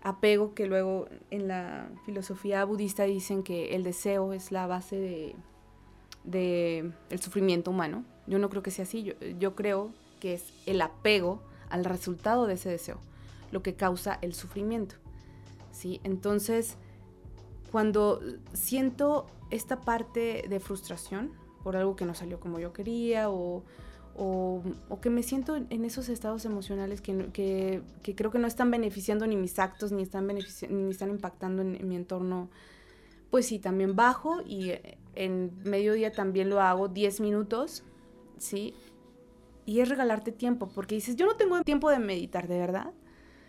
apego 0.03 0.53
que 0.53 0.67
luego 0.67 1.07
en 1.29 1.47
la 1.47 1.89
filosofía 2.05 2.65
budista 2.65 3.03
dicen 3.03 3.43
que 3.43 3.75
el 3.75 3.83
deseo 3.83 4.33
es 4.33 4.51
la 4.51 4.67
base 4.67 4.97
de, 4.97 5.35
de 6.23 6.91
el 7.09 7.21
sufrimiento 7.21 7.71
humano. 7.71 8.03
Yo 8.27 8.39
no 8.39 8.49
creo 8.49 8.63
que 8.63 8.71
sea 8.71 8.83
así, 8.83 9.03
yo, 9.03 9.13
yo 9.39 9.55
creo 9.55 9.91
que 10.21 10.35
es 10.35 10.45
el 10.65 10.79
apego 10.81 11.41
al 11.69 11.83
resultado 11.83 12.47
de 12.47 12.53
ese 12.53 12.69
deseo, 12.69 12.99
lo 13.51 13.61
que 13.61 13.73
causa 13.73 14.17
el 14.21 14.33
sufrimiento. 14.33 14.95
¿sí? 15.73 15.99
Entonces, 16.05 16.77
cuando 17.71 18.21
siento 18.53 19.25
esta 19.49 19.81
parte 19.81 20.45
de 20.47 20.59
frustración 20.61 21.31
por 21.63 21.75
algo 21.75 21.95
que 21.95 22.05
no 22.05 22.13
salió 22.13 22.39
como 22.39 22.59
yo 22.59 22.71
quería 22.71 23.29
o, 23.29 23.63
o, 24.15 24.61
que 25.01 25.09
me 25.09 25.23
siento 25.23 25.55
en 25.55 25.85
esos 25.85 26.09
estados 26.09 26.45
emocionales 26.45 27.01
que, 27.01 27.29
que, 27.33 28.15
creo 28.15 28.31
que 28.31 28.39
no 28.39 28.47
están 28.47 28.69
beneficiando 28.69 29.25
ni 29.25 29.35
mis 29.35 29.57
actos, 29.57 29.91
ni 29.91 30.03
están, 30.03 30.27
ni 30.27 30.91
están 30.91 31.09
impactando 31.09 31.61
en, 31.61 31.87
mi 31.87 31.95
entorno, 31.95 32.49
pues 33.29 33.47
sí, 33.47 33.59
también 33.59 33.95
bajo 33.95 34.41
y 34.45 34.73
en 35.15 35.51
mediodía 35.63 36.11
también 36.11 36.49
lo 36.49 36.61
hago 36.61 36.87
10 36.87 37.21
minutos, 37.21 37.83
¿sí? 38.37 38.75
Y 39.65 39.79
es 39.79 39.89
regalarte 39.89 40.31
tiempo, 40.31 40.69
porque 40.73 40.95
dices, 40.95 41.15
yo 41.15 41.25
no 41.25 41.35
tengo 41.35 41.61
tiempo 41.61 41.89
de 41.89 41.99
meditar, 41.99 42.47
¿de 42.47 42.57
verdad? 42.57 42.91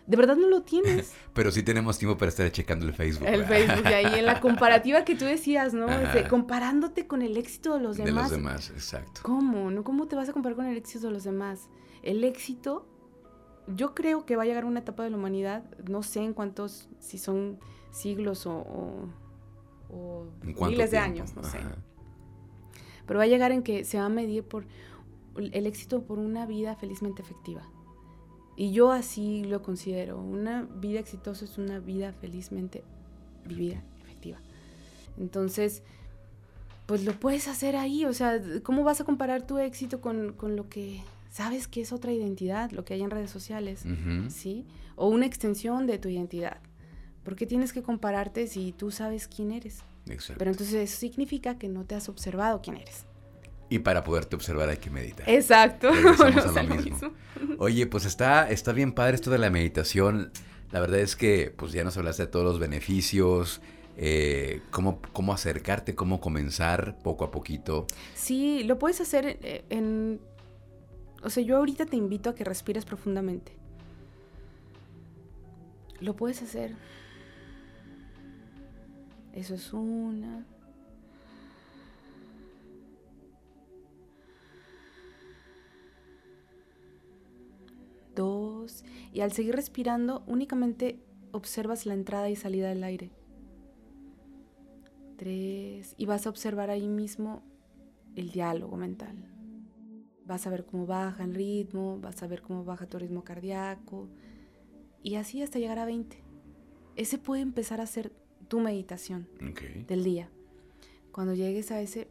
De 0.05 0.17
verdad 0.17 0.35
no 0.35 0.47
lo 0.47 0.63
tienes. 0.63 1.13
Pero 1.33 1.51
sí 1.51 1.63
tenemos 1.63 1.97
tiempo 1.97 2.17
para 2.17 2.29
estar 2.29 2.51
checando 2.51 2.85
el 2.85 2.93
Facebook. 2.93 3.27
El 3.27 3.45
Facebook, 3.45 3.85
y 3.89 3.93
ahí 3.93 4.19
en 4.19 4.25
la 4.25 4.41
comparativa 4.41 5.05
que 5.05 5.15
tú 5.15 5.25
decías, 5.25 5.73
¿no? 5.73 5.87
comparándote 6.29 7.07
con 7.07 7.21
el 7.21 7.37
éxito 7.37 7.75
de 7.75 7.79
los 7.79 7.97
demás. 7.97 8.13
De 8.13 8.21
los 8.21 8.31
demás, 8.31 8.69
exacto. 8.69 9.21
¿Cómo? 9.23 9.71
¿No? 9.71 9.83
¿Cómo 9.83 10.07
te 10.07 10.15
vas 10.15 10.29
a 10.29 10.33
comparar 10.33 10.55
con 10.55 10.65
el 10.65 10.77
éxito 10.77 11.07
de 11.07 11.13
los 11.13 11.23
demás? 11.23 11.69
El 12.01 12.23
éxito, 12.23 12.85
yo 13.67 13.95
creo 13.95 14.25
que 14.25 14.35
va 14.35 14.43
a 14.43 14.45
llegar 14.45 14.65
una 14.65 14.81
etapa 14.81 15.03
de 15.03 15.09
la 15.09 15.17
humanidad, 15.17 15.63
no 15.87 16.03
sé 16.03 16.21
en 16.21 16.33
cuántos, 16.33 16.89
si 16.99 17.17
son 17.17 17.59
siglos 17.91 18.45
o, 18.45 19.07
o, 19.89 20.25
miles 20.43 20.91
de 20.91 20.97
años, 20.97 21.33
no 21.35 21.43
sé. 21.43 21.59
Pero 23.05 23.19
va 23.19 23.23
a 23.23 23.27
llegar 23.27 23.51
en 23.51 23.63
que 23.63 23.85
se 23.85 23.99
va 23.99 24.05
a 24.05 24.09
medir 24.09 24.43
por 24.43 24.65
el 25.37 25.65
éxito 25.65 26.03
por 26.03 26.19
una 26.19 26.45
vida 26.45 26.75
felizmente 26.75 27.21
efectiva. 27.21 27.63
Y 28.55 28.71
yo 28.71 28.91
así 28.91 29.43
lo 29.43 29.61
considero. 29.61 30.19
Una 30.19 30.63
vida 30.63 30.99
exitosa 30.99 31.45
es 31.45 31.57
una 31.57 31.79
vida 31.79 32.13
felizmente 32.13 32.83
vivida, 33.45 33.83
efectiva. 34.03 34.37
Entonces, 35.17 35.81
pues 36.85 37.03
lo 37.03 37.13
puedes 37.19 37.47
hacer 37.47 37.75
ahí. 37.75 38.05
O 38.05 38.13
sea, 38.13 38.39
¿cómo 38.61 38.83
vas 38.83 39.01
a 39.01 39.05
comparar 39.05 39.47
tu 39.47 39.57
éxito 39.57 40.01
con, 40.01 40.35
lo 40.55 40.69
que 40.69 41.01
sabes 41.31 41.67
que 41.67 41.81
es 41.81 41.91
otra 41.91 42.11
identidad, 42.11 42.71
lo 42.71 42.85
que 42.85 42.93
hay 42.93 43.01
en 43.01 43.09
redes 43.09 43.31
sociales? 43.31 43.85
¿Sí? 44.29 44.65
O 44.95 45.07
una 45.07 45.25
extensión 45.25 45.87
de 45.87 45.97
tu 45.97 46.09
identidad. 46.09 46.59
¿Por 47.23 47.35
qué 47.35 47.47
tienes 47.47 47.73
que 47.73 47.81
compararte 47.81 48.47
si 48.47 48.73
tú 48.73 48.91
sabes 48.91 49.27
quién 49.27 49.51
eres? 49.51 49.81
Pero 50.37 50.51
entonces 50.51 50.73
eso 50.73 50.99
significa 50.99 51.57
que 51.57 51.69
no 51.69 51.85
te 51.85 51.95
has 51.95 52.09
observado 52.09 52.61
quién 52.61 52.77
eres. 52.77 53.05
Y 53.73 53.79
para 53.79 54.03
poderte 54.03 54.35
observar 54.35 54.69
hay 54.69 54.77
que 54.77 54.91
meditar. 54.91 55.27
Exacto. 55.27 55.89
Oye, 57.57 57.87
pues 57.87 58.05
está, 58.05 58.47
está 58.51 58.71
bien 58.71 58.91
padre 58.91 59.15
esto 59.15 59.31
de 59.31 59.39
la 59.39 59.49
meditación. 59.49 60.31
La 60.71 60.79
verdad 60.79 60.99
es 60.99 61.15
que 61.15 61.51
pues 61.57 61.71
ya 61.71 61.83
nos 61.83 61.97
hablaste 61.97 62.27
de 62.27 62.27
todos 62.27 62.45
los 62.45 62.59
beneficios, 62.59 63.61
eh, 63.97 64.61
cómo, 64.69 65.01
cómo 65.11 65.33
acercarte, 65.33 65.95
cómo 65.95 66.21
comenzar 66.21 66.99
poco 66.99 67.25
a 67.25 67.31
poquito. 67.31 67.87
Sí, 68.13 68.61
lo 68.63 68.77
puedes 68.77 69.01
hacer 69.01 69.39
eh, 69.41 69.65
en... 69.71 70.21
O 71.23 71.31
sea, 71.31 71.41
yo 71.41 71.57
ahorita 71.57 71.87
te 71.87 71.95
invito 71.95 72.29
a 72.29 72.35
que 72.35 72.43
respires 72.43 72.85
profundamente. 72.85 73.53
Lo 75.99 76.15
puedes 76.15 76.43
hacer. 76.43 76.75
Eso 79.33 79.55
es 79.55 79.73
una. 79.73 80.45
Dos, 88.15 88.83
y 89.11 89.21
al 89.21 89.31
seguir 89.31 89.55
respirando 89.55 90.23
únicamente 90.27 90.99
observas 91.31 91.85
la 91.85 91.93
entrada 91.93 92.29
y 92.29 92.35
salida 92.35 92.69
del 92.69 92.83
aire. 92.83 93.11
Tres, 95.17 95.95
y 95.97 96.05
vas 96.05 96.25
a 96.25 96.29
observar 96.29 96.69
ahí 96.69 96.87
mismo 96.87 97.43
el 98.15 98.31
diálogo 98.31 98.77
mental. 98.77 99.29
Vas 100.25 100.47
a 100.47 100.49
ver 100.49 100.65
cómo 100.65 100.85
baja 100.85 101.23
el 101.23 101.35
ritmo, 101.35 101.99
vas 101.99 102.23
a 102.23 102.27
ver 102.27 102.41
cómo 102.41 102.63
baja 102.63 102.87
tu 102.87 102.97
ritmo 102.97 103.23
cardíaco, 103.23 104.09
y 105.01 105.15
así 105.15 105.41
hasta 105.41 105.59
llegar 105.59 105.79
a 105.79 105.85
20. 105.85 106.17
Ese 106.95 107.17
puede 107.17 107.41
empezar 107.41 107.81
a 107.81 107.87
ser 107.87 108.13
tu 108.47 108.59
meditación 108.59 109.27
del 109.87 110.03
día. 110.03 110.29
Cuando 111.11 111.33
llegues 111.33 111.71
a 111.71 111.81
ese, 111.81 112.07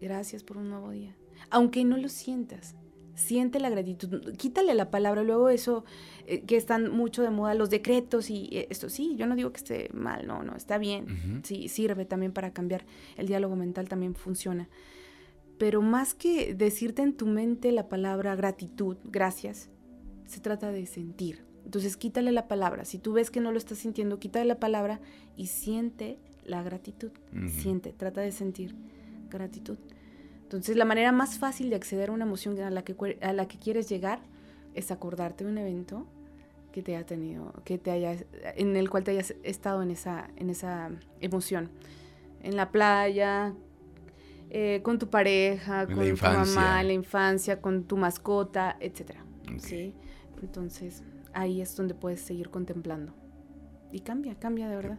gracias 0.00 0.44
por 0.44 0.58
un 0.58 0.68
nuevo 0.68 0.90
día. 0.90 1.16
Aunque 1.50 1.84
no 1.84 1.96
lo 1.96 2.08
sientas, 2.08 2.76
siente 3.18 3.58
la 3.58 3.68
gratitud, 3.68 4.32
quítale 4.36 4.74
la 4.74 4.90
palabra, 4.90 5.22
luego 5.24 5.48
eso 5.48 5.84
eh, 6.26 6.42
que 6.42 6.56
están 6.56 6.90
mucho 6.90 7.22
de 7.22 7.30
moda, 7.30 7.54
los 7.54 7.68
decretos 7.68 8.30
y 8.30 8.48
eh, 8.52 8.68
esto, 8.70 8.88
sí, 8.88 9.16
yo 9.16 9.26
no 9.26 9.34
digo 9.34 9.50
que 9.50 9.58
esté 9.58 9.90
mal, 9.92 10.26
no, 10.26 10.42
no, 10.44 10.54
está 10.54 10.78
bien, 10.78 11.42
sí, 11.42 11.68
sirve 11.68 12.04
también 12.04 12.32
para 12.32 12.52
cambiar, 12.52 12.86
el 13.16 13.26
diálogo 13.26 13.56
mental 13.56 13.88
también 13.88 14.14
funciona. 14.14 14.68
Pero 15.58 15.82
más 15.82 16.14
que 16.14 16.54
decirte 16.54 17.02
en 17.02 17.12
tu 17.12 17.26
mente 17.26 17.72
la 17.72 17.88
palabra 17.88 18.36
gratitud, 18.36 18.96
gracias, 19.04 19.68
se 20.26 20.40
trata 20.40 20.70
de 20.70 20.86
sentir. 20.86 21.44
Entonces 21.64 21.96
quítale 21.96 22.30
la 22.30 22.46
palabra, 22.46 22.84
si 22.84 22.98
tú 22.98 23.12
ves 23.12 23.30
que 23.30 23.40
no 23.40 23.50
lo 23.50 23.58
estás 23.58 23.78
sintiendo, 23.78 24.20
quítale 24.20 24.44
la 24.44 24.60
palabra 24.60 25.00
y 25.36 25.46
siente 25.46 26.18
la 26.44 26.62
gratitud, 26.62 27.10
siente, 27.48 27.92
trata 27.92 28.20
de 28.20 28.30
sentir 28.30 28.76
gratitud. 29.28 29.76
Entonces, 30.48 30.78
la 30.78 30.86
manera 30.86 31.12
más 31.12 31.38
fácil 31.38 31.68
de 31.68 31.76
acceder 31.76 32.08
a 32.08 32.12
una 32.12 32.24
emoción 32.24 32.58
a 32.60 32.70
la 32.70 32.82
que, 32.82 33.18
a 33.20 33.34
la 33.34 33.46
que 33.46 33.58
quieres 33.58 33.86
llegar 33.86 34.20
es 34.74 34.90
acordarte 34.90 35.44
de 35.44 35.50
un 35.50 35.58
evento 35.58 36.06
que 36.72 36.82
te 36.82 36.96
haya 36.96 37.04
tenido, 37.04 37.52
que 37.66 37.76
te 37.76 37.90
haya, 37.90 38.16
en 38.56 38.74
el 38.74 38.88
cual 38.88 39.04
te 39.04 39.10
hayas 39.10 39.34
estado 39.42 39.82
en 39.82 39.90
esa, 39.90 40.30
en 40.36 40.48
esa 40.48 40.90
emoción. 41.20 41.68
En 42.42 42.56
la 42.56 42.72
playa, 42.72 43.52
eh, 44.48 44.80
con 44.82 44.98
tu 44.98 45.10
pareja, 45.10 45.86
con 45.86 45.96
tu 45.96 46.24
mamá, 46.24 46.80
en 46.80 46.86
la 46.86 46.92
infancia, 46.94 47.60
con 47.60 47.84
tu 47.84 47.98
mascota, 47.98 48.78
etc. 48.80 49.16
¿sí? 49.58 49.92
Entonces, 50.40 51.02
ahí 51.34 51.60
es 51.60 51.76
donde 51.76 51.92
puedes 51.92 52.22
seguir 52.22 52.48
contemplando. 52.48 53.12
Y 53.92 54.00
cambia, 54.00 54.34
cambia 54.36 54.66
de 54.70 54.76
verdad. 54.76 54.96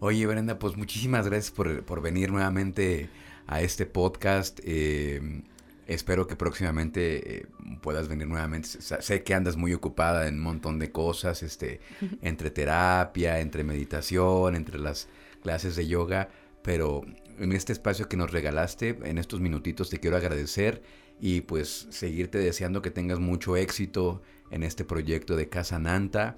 Oye, 0.00 0.26
Brenda, 0.26 0.58
pues 0.58 0.76
muchísimas 0.76 1.26
gracias 1.26 1.50
por, 1.50 1.82
por 1.86 2.02
venir 2.02 2.30
nuevamente 2.30 3.08
a 3.46 3.60
este 3.60 3.86
podcast. 3.86 4.60
Eh, 4.64 5.42
espero 5.86 6.26
que 6.26 6.36
próximamente 6.36 7.38
eh, 7.38 7.46
puedas 7.82 8.08
venir 8.08 8.26
nuevamente. 8.26 8.68
Sé 8.68 9.22
que 9.22 9.34
andas 9.34 9.56
muy 9.56 9.72
ocupada 9.74 10.28
en 10.28 10.34
un 10.34 10.40
montón 10.40 10.78
de 10.78 10.90
cosas, 10.90 11.42
este, 11.42 11.80
entre 12.22 12.50
terapia, 12.50 13.40
entre 13.40 13.64
meditación, 13.64 14.56
entre 14.56 14.78
las 14.78 15.08
clases 15.42 15.76
de 15.76 15.86
yoga, 15.86 16.28
pero 16.62 17.02
en 17.38 17.52
este 17.52 17.72
espacio 17.72 18.08
que 18.08 18.16
nos 18.16 18.30
regalaste, 18.30 18.98
en 19.04 19.18
estos 19.18 19.40
minutitos, 19.40 19.90
te 19.90 19.98
quiero 19.98 20.16
agradecer 20.16 20.82
y 21.20 21.42
pues 21.42 21.86
seguirte 21.90 22.38
deseando 22.38 22.82
que 22.82 22.90
tengas 22.90 23.18
mucho 23.18 23.56
éxito 23.56 24.22
en 24.50 24.62
este 24.62 24.84
proyecto 24.84 25.36
de 25.36 25.48
Casa 25.48 25.78
Nanta. 25.78 26.36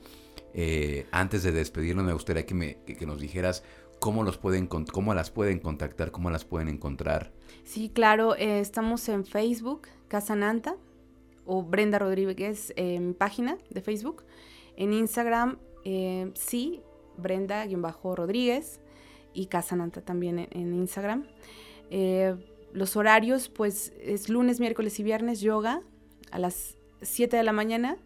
Eh, 0.54 1.06
antes 1.10 1.42
de 1.42 1.52
despedirnos, 1.52 2.04
me 2.04 2.12
gustaría 2.12 2.46
que, 2.46 2.54
me, 2.54 2.78
que, 2.84 3.06
nos 3.06 3.20
dijeras 3.20 3.62
cómo, 3.98 4.22
los 4.22 4.38
pueden, 4.38 4.66
cómo 4.66 5.14
las 5.14 5.30
pueden 5.30 5.58
contactar, 5.58 6.10
cómo 6.10 6.30
las 6.30 6.44
pueden 6.44 6.68
encontrar. 6.68 7.32
Sí, 7.64 7.90
claro, 7.92 8.36
eh, 8.36 8.60
estamos 8.60 9.08
en 9.08 9.24
Facebook, 9.24 9.88
Casananta, 10.08 10.76
o 11.44 11.62
Brenda 11.62 11.98
Rodríguez 11.98 12.72
en 12.76 13.14
página 13.14 13.58
de 13.70 13.80
Facebook. 13.80 14.24
En 14.76 14.92
Instagram, 14.92 15.58
eh, 15.84 16.30
sí, 16.34 16.82
Brenda-Rodríguez 17.16 18.80
y 19.32 19.46
Casananta 19.46 20.00
también 20.00 20.48
en, 20.50 20.74
Instagram. 20.74 21.26
los 22.72 22.96
horarios, 22.96 23.48
pues 23.48 23.92
es 24.00 24.28
lunes, 24.28 24.60
miércoles 24.60 24.98
y 24.98 25.02
viernes, 25.02 25.40
yoga 25.40 25.82
a 26.30 26.38
las 26.38 26.76
7 27.02 27.36
de 27.36 27.42
la 27.42 27.52
mañana, 27.52 27.96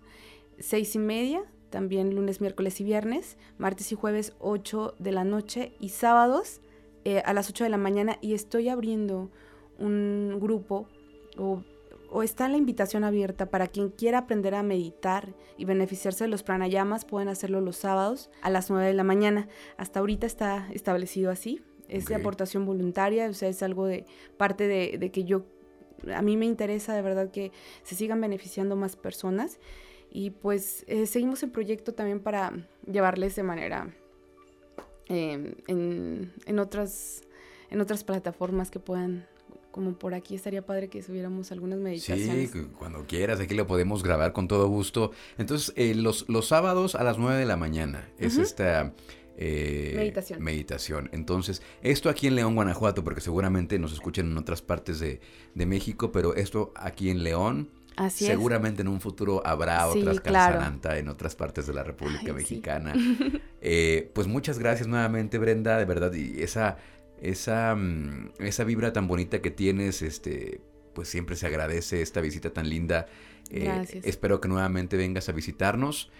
6 0.59 0.95
y 0.95 0.99
media 0.99 1.43
también 1.71 2.15
lunes, 2.15 2.41
miércoles 2.41 2.81
y 2.81 2.85
viernes, 2.85 3.37
martes 3.59 3.93
y 3.93 3.95
jueves 3.95 4.35
8 4.41 4.95
de 4.99 5.13
la 5.13 5.25
noche 5.25 5.73
y 5.81 5.91
sábados 5.91 6.61
eh, 7.05 7.23
a 7.25 7.33
las 7.33 7.49
8 7.49 7.65
de 7.65 7.71
la 7.71 7.79
mañana 7.79 8.19
y 8.21 8.35
estoy 8.35 8.69
abriendo 8.69 9.31
un 9.79 10.39
grupo 10.39 10.87
o, 11.39 11.63
está 12.23 12.49
la 12.49 12.57
invitación 12.57 13.05
abierta 13.05 13.47
para 13.47 13.69
quien 13.69 13.89
quiera 13.89 14.19
aprender 14.19 14.55
a 14.55 14.65
meditar 14.65 15.33
y 15.57 15.65
beneficiarse 15.65 16.25
de 16.25 16.29
los 16.29 16.43
pranayamas, 16.43 17.05
pueden 17.05 17.29
hacerlo 17.29 17.61
los 17.61 17.77
sábados 17.77 18.31
a 18.43 18.51
las 18.51 18.69
9 18.69 18.89
de 18.89 18.95
la 18.95 19.05
mañana. 19.05 19.49
Hasta 19.77 20.01
ahorita 20.01 20.27
está 20.27 20.69
establecido 20.73 21.31
así, 21.31 21.63
es 21.89 22.07
de 22.07 22.17
aportación 22.17 22.67
voluntaria, 22.67 23.29
o 23.29 23.33
sea, 23.33 23.49
es 23.49 23.63
algo 23.63 23.87
de 23.87 24.07
parte 24.37 24.67
de, 24.67 24.99
de 24.99 25.11
que 25.13 25.23
yo, 25.23 25.45
a 26.13 26.21
mí 26.21 26.37
me 26.37 26.47
interesa 26.47 26.95
de 26.95 27.03
verdad 27.03 27.31
que 27.31 27.53
se 27.85 27.95
sigan 27.95 28.21
beneficiando 28.21 28.75
más 28.75 28.97
personas 28.97 29.61
y 30.11 30.31
pues 30.31 30.85
eh, 30.89 31.07
seguimos 31.07 31.43
el 31.43 31.51
proyecto 31.51 31.95
también 31.95 32.21
para 32.21 32.53
llevarles 32.91 33.37
de 33.37 33.43
manera 33.43 33.95
em, 35.07 35.55
en, 35.67 36.59
otras, 36.59 37.23
en 37.71 37.81
otras 37.81 38.05
plataformas 38.05 38.71
que 38.71 38.81
puedan 38.81 39.27
como 39.71 39.93
por 39.93 40.15
aquí 40.15 40.35
estaría 40.35 40.67
padre 40.67 40.89
que 40.89 41.01
subiéramos 41.01 41.53
algunas 41.53 41.79
meditaciones. 41.79 42.51
Sí, 42.51 42.67
cuando 42.77 43.07
quieras, 43.07 43.39
aquí 43.39 43.55
lo 43.55 43.69
podemos 43.69 44.03
grabar 44.03 44.33
con 44.33 44.49
todo 44.49 44.67
gusto. 44.67 45.13
Entonces, 45.39 45.73
eh, 45.77 45.95
los, 45.95 46.29
los 46.29 46.49
sábados 46.49 46.97
a 46.97 47.05
las 47.05 47.19
9 47.19 47.39
de 47.39 47.47
la 47.47 47.57
mañana 47.57 48.09
es 48.19 48.37
esta 48.37 48.93
eh, 49.37 49.93
meditación. 49.95 50.43
meditación. 50.43 51.09
Entonces, 51.13 51.63
esto 51.83 52.11
aquí 52.11 52.27
en 52.27 52.35
León, 52.35 52.57
Guanajuato, 52.57 53.05
porque 53.05 53.21
seguramente 53.21 53.79
nos 53.79 53.93
escuchan 53.93 54.31
en 54.31 54.37
otras 54.37 54.61
partes 54.61 54.99
de, 54.99 55.21
de 55.55 55.67
México, 55.67 56.11
pero 56.11 56.35
esto 56.35 56.73
aquí 56.75 57.09
en 57.11 57.23
León, 57.23 57.71
Seguramente 58.09 58.83
en 58.83 58.89
un 58.89 59.01
futuro 59.01 59.43
habrá 59.45 59.87
otras 59.87 60.21
claro. 60.21 60.61
en 60.95 61.09
otras 61.09 61.37
partes 61.37 61.67
de 61.67 61.75
la 61.75 61.83
República 61.83 62.33
Mexicana. 62.33 62.95
Eh, 63.63 64.11
pues 64.15 64.27
muchas 64.27 64.59
gracias 64.59 64.89
nuevamente, 64.89 65.37
Brenda, 65.37 65.77
de 65.77 65.85
verdad. 65.85 66.15
Y 66.15 66.43
esa, 66.43 66.79
esa, 67.21 67.75
mm, 67.75 68.31
esa 68.39 68.65
vibra 68.65 68.95
tan 68.95 69.07
bonita 69.07 69.43
que 69.43 69.51
tienes, 69.51 70.01
este, 70.01 70.63
pues 70.95 71.09
siempre 71.09 71.37
se 71.37 71.47
agradece 71.47 72.01
esta 72.01 72.23
visita 72.23 72.55
tan 72.55 72.71
linda. 72.71 73.05
Eh, 73.51 74.01
espero 74.05 74.41
que 74.41 74.49
nuevamente 74.49 74.97
vengas 74.97 75.29
a 75.29 75.33
visitarnos 75.33 76.11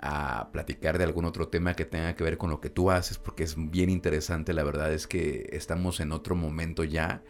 a 0.00 0.50
platicar 0.52 0.98
de 0.98 1.04
algún 1.04 1.24
otro 1.24 1.48
tema 1.48 1.74
que 1.74 1.84
tenga 1.84 2.14
que 2.16 2.24
ver 2.24 2.38
con 2.38 2.50
lo 2.50 2.60
que 2.60 2.70
tú 2.70 2.90
haces, 2.90 3.18
porque 3.18 3.44
es 3.44 3.54
bien 3.56 3.90
interesante. 3.90 4.52
La 4.52 4.62
verdad 4.62 4.92
es 4.92 5.06
que 5.06 5.48
estamos 5.52 6.00
en 6.00 6.12
otro 6.12 6.34
momento 6.36 6.84
ya, 6.84 7.22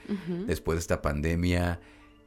después 0.46 0.76
de 0.76 0.80
esta 0.80 1.02
pandemia. 1.02 1.80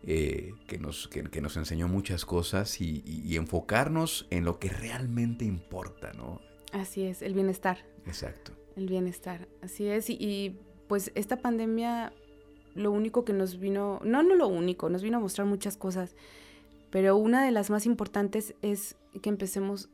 Eh, 0.05 0.53
que, 0.67 0.79
nos, 0.79 1.07
que, 1.07 1.39
nos 1.39 1.55
enseñó 1.55 1.87
muchas 1.87 2.25
cosas 2.25 2.81
y, 2.81 3.37
enfocarnos 3.37 4.27
en 4.31 4.43
lo 4.43 4.59
que 4.59 4.67
realmente 4.67 5.45
importa, 5.45 6.11
¿no? 6.11 6.41
Así 6.73 7.03
es, 7.03 7.21
el 7.21 7.33
bienestar. 7.33 7.85
Exacto. 8.05 8.51
El 8.75 8.87
bienestar, 8.87 9.47
así 9.61 9.87
es. 9.87 10.09
Y, 10.09 10.59
pues 10.89 11.11
esta 11.15 11.37
pandemia, 11.37 12.11
lo 12.75 12.91
único 12.91 13.23
que 13.23 13.31
nos 13.31 13.59
vino, 13.59 14.01
no, 14.03 14.23
no 14.23 14.35
lo 14.35 14.49
único, 14.49 14.89
nos 14.89 15.03
vino 15.03 15.17
a 15.17 15.21
mostrar 15.21 15.47
muchas 15.47 15.77
cosas, 15.77 16.17
pero 16.89 17.15
una 17.15 17.45
de 17.45 17.51
las 17.51 17.69
más 17.69 17.85
importantes 17.85 18.55
es 18.61 18.97
que 19.21 19.29
empecemos 19.29 19.89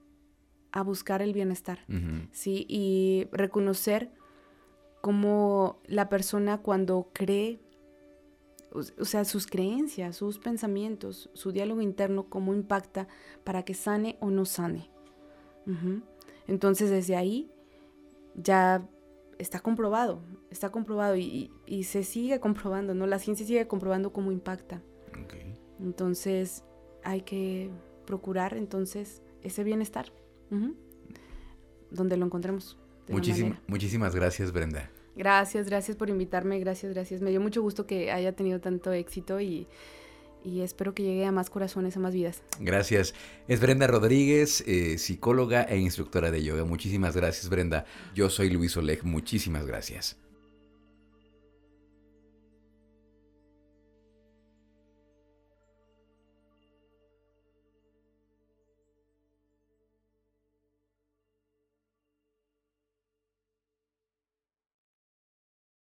a 0.71 0.81
buscar 0.81 1.21
el 1.21 1.33
bienestar, 1.33 1.85
¿sí? 2.31 2.65
Y 2.67 3.27
reconocer 3.31 4.11
cómo 5.01 5.79
la 5.85 6.09
persona 6.09 6.57
cuando 6.57 7.09
cree 7.13 7.59
o 8.71 9.05
sea, 9.05 9.25
sus 9.25 9.47
creencias, 9.47 10.15
sus 10.15 10.37
pensamientos, 10.37 11.29
su 11.33 11.51
diálogo 11.51 11.81
interno, 11.81 12.29
cómo 12.29 12.53
impacta 12.53 13.07
para 13.43 13.63
que 13.63 13.73
sane 13.73 14.17
o 14.19 14.29
no 14.29 14.45
sane. 14.45 14.89
Entonces 16.47 16.89
desde 16.89 17.15
ahí 17.15 17.51
ya 18.35 18.87
está 19.37 19.59
comprobado, 19.59 20.21
está 20.49 20.71
comprobado 20.71 21.15
y, 21.15 21.51
se 21.83 22.03
sigue 22.03 22.39
comprobando, 22.39 22.93
¿no? 22.95 23.05
La 23.05 23.19
ciencia 23.19 23.45
sigue 23.45 23.67
comprobando 23.67 24.11
cómo 24.11 24.31
impacta. 24.31 24.81
Entonces 25.79 26.63
hay 27.03 27.21
que 27.21 27.69
procurar 28.05 28.55
entonces 28.55 29.21
ese 29.43 29.63
bienestar, 29.63 30.11
donde 31.91 32.17
lo 32.17 32.25
encontremos. 32.25 32.77
muchísimas 33.67 34.15
gracias, 34.15 34.51
Brenda. 34.51 34.91
Gracias, 35.19 35.67
gracias 35.67 35.97
por 35.97 36.09
invitarme, 36.09 36.59
gracias, 36.59 36.93
gracias. 36.93 37.19
Me 37.19 37.29
dio 37.29 37.41
mucho 37.41 37.61
gusto 37.61 37.85
que 37.85 38.09
haya 38.09 38.31
tenido 38.31 38.61
tanto 38.61 38.93
éxito 38.93 39.41
y, 39.41 39.67
espero 40.45 40.95
que 40.95 41.03
llegue 41.03 41.25
a 41.25 41.33
más 41.33 41.49
corazones, 41.49 41.97
a 41.97 41.99
más 41.99 42.13
vidas. 42.13 42.41
Gracias. 42.61 43.13
Es 43.49 43.59
Brenda 43.59 43.85
Rodríguez, 43.85 44.63
eh, 44.65 44.97
psicóloga 44.97 45.63
e 45.63 45.77
instructora 45.77 46.31
de 46.31 46.41
yoga. 46.41 46.63
Muchísimas 46.63 47.17
gracias, 47.17 47.49
Brenda. 47.49 47.83
Yo 48.15 48.29
soy 48.29 48.49
Luis 48.49 48.77
Oleg. 48.77 49.03
Muchísimas 49.03 49.65
gracias. 49.65 50.17